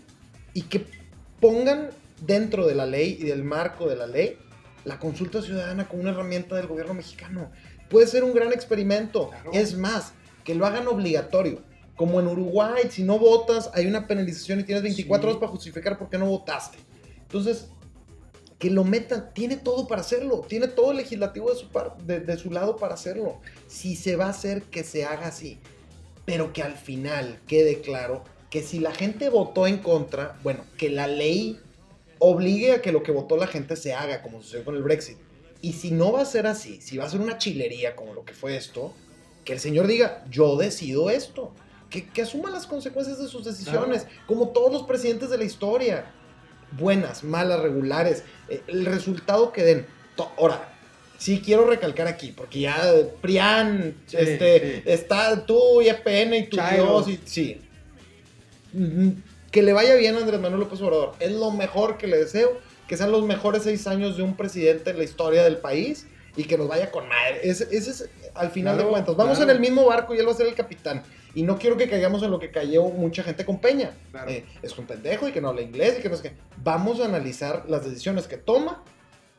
y 0.53 0.63
que 0.63 0.85
pongan 1.39 1.89
dentro 2.21 2.67
de 2.67 2.75
la 2.75 2.85
ley 2.85 3.17
y 3.19 3.23
del 3.25 3.43
marco 3.43 3.87
de 3.87 3.95
la 3.95 4.07
ley 4.07 4.37
la 4.83 4.97
consulta 4.99 5.41
ciudadana 5.41 5.87
como 5.87 6.01
una 6.01 6.11
herramienta 6.11 6.55
del 6.55 6.67
gobierno 6.67 6.93
mexicano. 6.93 7.51
Puede 7.89 8.07
ser 8.07 8.23
un 8.23 8.33
gran 8.33 8.51
experimento. 8.53 9.29
Claro. 9.29 9.51
Es 9.53 9.77
más, 9.77 10.13
que 10.43 10.55
lo 10.55 10.65
hagan 10.65 10.87
obligatorio. 10.87 11.61
Como 11.99 12.21
en 12.21 12.27
Uruguay, 12.27 12.83
si 12.89 13.03
no 13.03 13.19
votas, 13.19 13.69
hay 13.73 13.85
una 13.85 14.07
penalización 14.07 14.62
y 14.62 14.63
tienes 14.63 14.83
24 14.83 15.21
Sí. 15.21 15.27
horas 15.27 15.39
para 15.41 15.51
justificar 15.51 15.99
por 15.99 16.09
qué 16.09 16.17
no 16.17 16.27
votaste. 16.27 16.77
Entonces, 17.23 17.67
que 18.57 18.69
lo 18.69 18.85
metan, 18.85 19.33
tiene 19.33 19.57
todo 19.57 19.85
para 19.85 19.99
hacerlo, 19.99 20.45
tiene 20.47 20.69
todo 20.69 20.91
el 20.91 20.97
legislativo 20.97 21.49
de 21.51 21.57
su, 21.59 21.67
par- 21.67 21.97
de, 21.97 22.21
de 22.21 22.38
su 22.38 22.51
lado 22.51 22.77
para 22.77 22.93
hacerlo. 22.93 23.41
Si 23.67 23.97
se 23.97 24.15
va 24.15 24.27
a 24.27 24.29
hacer, 24.29 24.62
que 24.63 24.85
se 24.85 25.03
haga 25.03 25.27
así. 25.27 25.59
Pero 26.23 26.53
que 26.53 26.63
al 26.63 26.75
final 26.75 27.38
quede 27.47 27.81
claro 27.81 28.23
que 28.49 28.63
si 28.63 28.79
la 28.79 28.93
gente 28.93 29.27
votó 29.27 29.67
en 29.67 29.79
contra, 29.79 30.39
bueno, 30.41 30.63
que 30.77 30.89
la 30.89 31.05
ley 31.07 31.59
obligue 32.19 32.71
a 32.71 32.81
que 32.81 32.93
lo 32.93 33.03
que 33.03 33.12
votó 33.12 33.35
la 33.35 33.47
gente 33.47 33.75
se 33.75 33.93
haga, 33.93 34.21
como 34.21 34.41
sucedió 34.41 34.63
con 34.63 34.75
el 34.77 34.83
Brexit. 34.83 35.17
Y 35.62 35.73
si 35.73 35.91
no 35.91 36.13
va 36.13 36.21
a 36.21 36.25
ser 36.25 36.47
así, 36.47 36.79
si 36.79 36.97
va 36.97 37.03
a 37.03 37.09
ser 37.09 37.19
una 37.19 37.38
chilería 37.38 37.97
como 37.97 38.13
lo 38.13 38.23
que 38.23 38.33
fue 38.33 38.55
esto, 38.55 38.93
que 39.43 39.51
el 39.51 39.59
señor 39.59 39.85
diga, 39.88 40.23
yo 40.31 40.55
decido 40.55 41.09
esto. 41.09 41.51
Que, 41.89 42.08
que 42.08 42.21
asuma 42.21 42.49
las 42.52 42.67
consecuencias 42.67 43.19
de 43.19 43.28
sus 43.28 43.43
decisiones, 43.43 44.06
como 44.28 44.49
todos 44.49 44.71
los 44.71 44.84
presidentes 44.84 45.30
de 45.30 45.38
la 45.38 45.43
historia. 45.43 46.06
Buenas, 46.71 47.23
malas, 47.23 47.60
regulares. 47.62 48.23
eh, 48.47 48.62
el 48.67 48.86
resultado 48.86 49.52
que 49.52 49.63
den. 49.63 49.86
To- 50.15 50.32
Ahora, 50.38 50.69
sí 51.17 51.41
quiero 51.43 51.65
recalcar 51.65 52.08
aquí, 52.08 52.32
porque 52.32 52.60
ya 52.62 52.78
Prián, 53.21 53.95
Sí, 54.06 54.17
este, 54.19 54.60
sí. 54.78 54.84
está 54.86 55.45
tú 55.47 55.82
y 55.82 55.88
EPN 55.89 56.34
y 56.36 56.47
tu. 56.47 56.58
Dios 56.58 57.08
y 57.08 57.19
sí. 57.25 57.62
Que 59.52 59.63
le 59.63 59.73
vaya 59.73 59.95
bien 59.95 60.15
a 60.15 60.19
Andrés 60.19 60.39
Manuel 60.39 60.62
López 60.62 60.80
Obrador. 60.82 61.13
Es 61.19 61.32
lo 61.32 61.49
mejor 61.52 61.97
que 61.97 62.06
le 62.08 62.17
deseo. 62.17 62.60
Que 62.88 62.97
sean 62.97 63.12
los 63.12 63.23
mejores 63.23 63.63
seis 63.63 63.86
años 63.88 64.17
de 64.17 64.23
un 64.23 64.36
presidente 64.36 64.91
en 64.91 64.97
la 64.97 65.04
historia 65.04 65.43
del 65.43 65.58
país. 65.58 66.06
Y 66.36 66.43
que 66.43 66.58
nos 66.58 66.67
vaya 66.67 66.91
con 66.91 67.08
madre. 67.08 67.39
Ese, 67.43 67.67
ese 67.71 67.89
es, 67.91 68.10
al 68.36 68.52
final 68.52 68.75
Claro, 68.75 68.88
de 68.89 68.93
cuentas. 68.93 69.15
Vamos 69.15 69.38
claro. 69.38 69.52
en 69.52 69.56
el 69.58 69.62
mismo 69.62 69.86
barco 69.86 70.13
y 70.13 70.19
él 70.19 70.28
va 70.28 70.32
a 70.32 70.36
ser 70.36 70.45
el 70.47 70.54
capitán. 70.54 71.04
Y 71.35 71.43
no 71.43 71.57
quiero 71.57 71.77
que 71.77 71.89
caigamos 71.89 72.23
en 72.23 72.31
lo 72.31 72.39
que 72.39 72.51
cayó 72.51 72.83
mucha 72.85 73.23
gente 73.23 73.45
con 73.45 73.59
Peña. 73.59 73.91
Claro. 74.11 74.31
Eh, 74.31 74.45
es 74.61 74.77
un 74.77 74.85
pendejo 74.85 75.27
y 75.27 75.31
que 75.31 75.41
no 75.41 75.49
habla 75.49 75.61
inglés 75.61 75.97
y 75.99 76.01
que 76.01 76.09
no 76.09 76.15
sé 76.15 76.23
qué. 76.23 76.31
Vamos 76.63 76.99
a 76.99 77.05
analizar 77.05 77.65
las 77.67 77.85
decisiones 77.85 78.27
que 78.27 78.37
toma, 78.37 78.83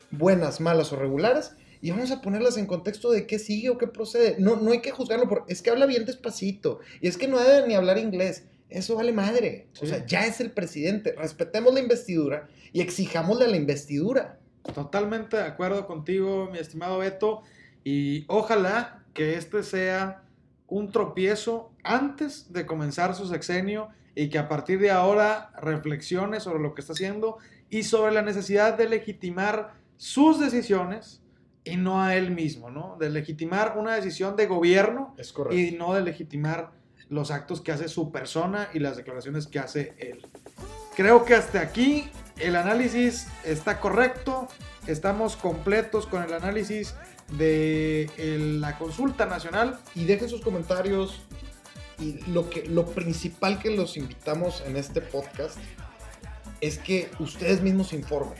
buenas, 0.09 0.61
malas 0.61 0.93
o 0.93 0.95
regulares, 0.95 1.53
y 1.81 1.89
vamos 1.89 2.11
a 2.11 2.21
ponerlas 2.21 2.57
en 2.57 2.67
contexto 2.67 3.11
de 3.11 3.25
qué 3.25 3.39
sigue 3.39 3.69
o 3.69 3.77
qué 3.77 3.87
procede. 3.87 4.35
No, 4.37 4.55
no 4.55 4.71
hay 4.71 4.81
que 4.81 4.91
juzgarlo 4.91 5.27
por. 5.27 5.45
Es 5.47 5.61
que 5.61 5.71
habla 5.71 5.87
bien 5.87 6.05
despacito. 6.05 6.79
Y 7.01 7.07
es 7.07 7.17
que 7.17 7.27
no 7.27 7.39
debe 7.39 7.67
ni 7.67 7.73
hablar 7.73 7.97
inglés. 7.97 8.45
Eso 8.69 8.95
vale 8.95 9.11
madre. 9.11 9.67
O 9.81 9.85
sea, 9.85 10.05
ya 10.05 10.25
es 10.27 10.39
el 10.39 10.51
presidente. 10.51 11.13
Respetemos 11.17 11.73
la 11.73 11.79
investidura 11.79 12.47
y 12.71 12.81
exijámosle 12.81 13.45
a 13.45 13.47
la 13.47 13.57
investidura. 13.57 14.39
Totalmente 14.73 15.37
de 15.37 15.43
acuerdo 15.43 15.87
contigo, 15.87 16.49
mi 16.51 16.59
estimado 16.59 16.99
Beto. 16.99 17.41
Y 17.83 18.25
ojalá 18.27 19.03
que 19.13 19.35
este 19.35 19.63
sea 19.63 20.23
un 20.71 20.89
tropiezo 20.89 21.69
antes 21.83 22.51
de 22.53 22.65
comenzar 22.65 23.13
su 23.13 23.27
sexenio 23.27 23.89
y 24.15 24.29
que 24.29 24.39
a 24.39 24.47
partir 24.47 24.79
de 24.79 24.89
ahora 24.89 25.51
reflexione 25.61 26.39
sobre 26.39 26.59
lo 26.59 26.73
que 26.73 26.79
está 26.79 26.93
haciendo 26.93 27.37
y 27.69 27.83
sobre 27.83 28.13
la 28.13 28.21
necesidad 28.21 28.77
de 28.77 28.87
legitimar 28.87 29.73
sus 29.97 30.39
decisiones 30.39 31.21
y 31.65 31.75
no 31.75 32.01
a 32.01 32.15
él 32.15 32.31
mismo, 32.31 32.71
¿no? 32.71 32.95
De 32.97 33.09
legitimar 33.09 33.77
una 33.77 33.95
decisión 33.95 34.37
de 34.37 34.47
gobierno 34.47 35.13
Es 35.17 35.33
y 35.51 35.71
no 35.71 35.93
de 35.93 36.01
legitimar 36.01 36.71
los 37.09 37.31
actos 37.31 37.59
que 37.59 37.73
hace 37.73 37.89
su 37.89 38.09
persona 38.09 38.69
y 38.73 38.79
las 38.79 38.95
declaraciones 38.95 39.47
que 39.47 39.59
hace 39.59 39.93
él. 39.97 40.25
Creo 40.95 41.25
que 41.25 41.35
hasta 41.35 41.59
aquí 41.59 42.09
el 42.39 42.55
análisis 42.55 43.27
está 43.43 43.81
correcto, 43.81 44.47
estamos 44.87 45.35
completos 45.35 46.07
con 46.07 46.23
el 46.23 46.33
análisis 46.33 46.95
de 47.31 48.09
la 48.59 48.77
consulta 48.77 49.25
nacional. 49.25 49.79
y 49.95 50.05
dejen 50.05 50.29
sus 50.29 50.41
comentarios. 50.41 51.21
Y 51.99 52.19
lo, 52.31 52.49
que, 52.49 52.65
lo 52.65 52.87
principal 52.87 53.59
que 53.59 53.69
los 53.69 53.95
invitamos 53.95 54.63
en 54.65 54.75
este 54.75 55.01
podcast 55.01 55.57
es 56.59 56.79
que 56.79 57.11
ustedes 57.19 57.61
mismos 57.61 57.93
informen. 57.93 58.37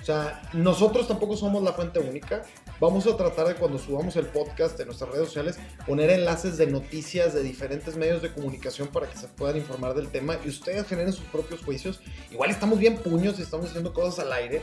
O 0.00 0.04
sea, 0.04 0.42
nosotros 0.52 1.08
tampoco 1.08 1.36
somos 1.36 1.62
la 1.62 1.72
fuente 1.72 1.98
única. 2.00 2.42
Vamos 2.80 3.06
a 3.06 3.16
tratar 3.16 3.48
de 3.48 3.54
cuando 3.56 3.78
subamos 3.78 4.14
el 4.16 4.26
podcast 4.26 4.78
en 4.78 4.86
nuestras 4.86 5.10
redes 5.10 5.26
sociales 5.26 5.58
poner 5.84 6.10
enlaces 6.10 6.56
de 6.56 6.68
noticias 6.68 7.34
de 7.34 7.42
diferentes 7.42 7.96
medios 7.96 8.22
de 8.22 8.32
comunicación 8.32 8.88
para 8.88 9.10
que 9.10 9.18
se 9.18 9.26
puedan 9.26 9.56
informar 9.56 9.94
del 9.94 10.08
tema 10.08 10.38
y 10.44 10.48
ustedes 10.48 10.86
generen 10.86 11.12
sus 11.12 11.24
propios 11.26 11.62
juicios. 11.62 12.00
Igual 12.30 12.50
estamos 12.50 12.78
bien 12.78 12.96
puños 12.98 13.38
y 13.38 13.42
estamos 13.42 13.66
haciendo 13.66 13.92
cosas 13.92 14.24
al 14.24 14.32
aire, 14.32 14.62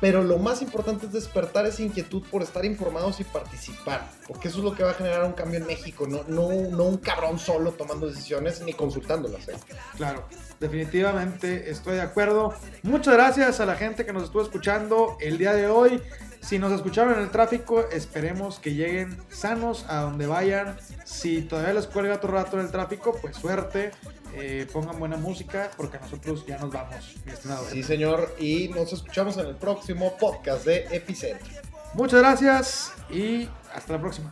pero 0.00 0.22
lo 0.22 0.38
más 0.38 0.62
importante 0.62 1.06
es 1.06 1.12
despertar 1.12 1.66
esa 1.66 1.82
inquietud 1.82 2.22
por 2.30 2.42
estar 2.42 2.64
informados 2.64 3.20
y 3.20 3.24
participar, 3.24 4.10
porque 4.26 4.48
eso 4.48 4.58
es 4.58 4.64
lo 4.64 4.74
que 4.74 4.82
va 4.82 4.90
a 4.90 4.94
generar 4.94 5.24
un 5.24 5.32
cambio 5.32 5.58
en 5.58 5.66
México, 5.66 6.06
no, 6.06 6.22
no, 6.28 6.50
no 6.70 6.84
un 6.84 6.98
cabrón 6.98 7.38
solo 7.38 7.72
tomando 7.72 8.06
decisiones 8.06 8.60
ni 8.62 8.72
consultándolas. 8.72 9.48
¿eh? 9.48 9.56
Claro, 9.96 10.24
definitivamente 10.60 11.70
estoy 11.70 11.94
de 11.94 12.02
acuerdo. 12.02 12.54
Muchas 12.82 13.14
gracias 13.14 13.60
a 13.60 13.66
la 13.66 13.76
gente 13.76 14.04
que 14.04 14.12
nos 14.12 14.24
estuvo 14.24 14.42
escuchando 14.42 15.16
el 15.20 15.38
día 15.38 15.52
de 15.52 15.66
hoy. 15.66 16.02
Si 16.40 16.60
nos 16.60 16.72
escucharon 16.72 17.14
en 17.14 17.20
el 17.20 17.30
tráfico, 17.30 17.88
esperemos 17.90 18.60
que 18.60 18.74
lleguen 18.74 19.20
sanos 19.28 19.84
a 19.88 20.02
donde 20.02 20.26
vayan. 20.26 20.76
Si 21.04 21.42
todavía 21.42 21.74
les 21.74 21.88
cuelga 21.88 22.14
otro 22.14 22.32
rato 22.32 22.56
en 22.58 22.66
el 22.66 22.70
tráfico, 22.70 23.18
pues 23.20 23.36
suerte. 23.36 23.90
Eh, 24.38 24.66
pongan 24.70 24.98
buena 24.98 25.16
música 25.16 25.70
porque 25.76 25.98
nosotros 25.98 26.44
ya 26.46 26.58
nos 26.58 26.70
vamos, 26.70 27.16
mi 27.24 27.32
estimado. 27.32 27.64
Sí, 27.70 27.82
señor, 27.82 28.36
y 28.38 28.68
nos 28.68 28.92
escuchamos 28.92 29.36
en 29.38 29.46
el 29.46 29.56
próximo 29.56 30.16
podcast 30.18 30.66
de 30.66 30.86
Epicentro. 30.90 31.46
Muchas 31.94 32.20
gracias 32.20 32.92
y 33.08 33.48
hasta 33.74 33.94
la 33.94 34.00
próxima. 34.00 34.30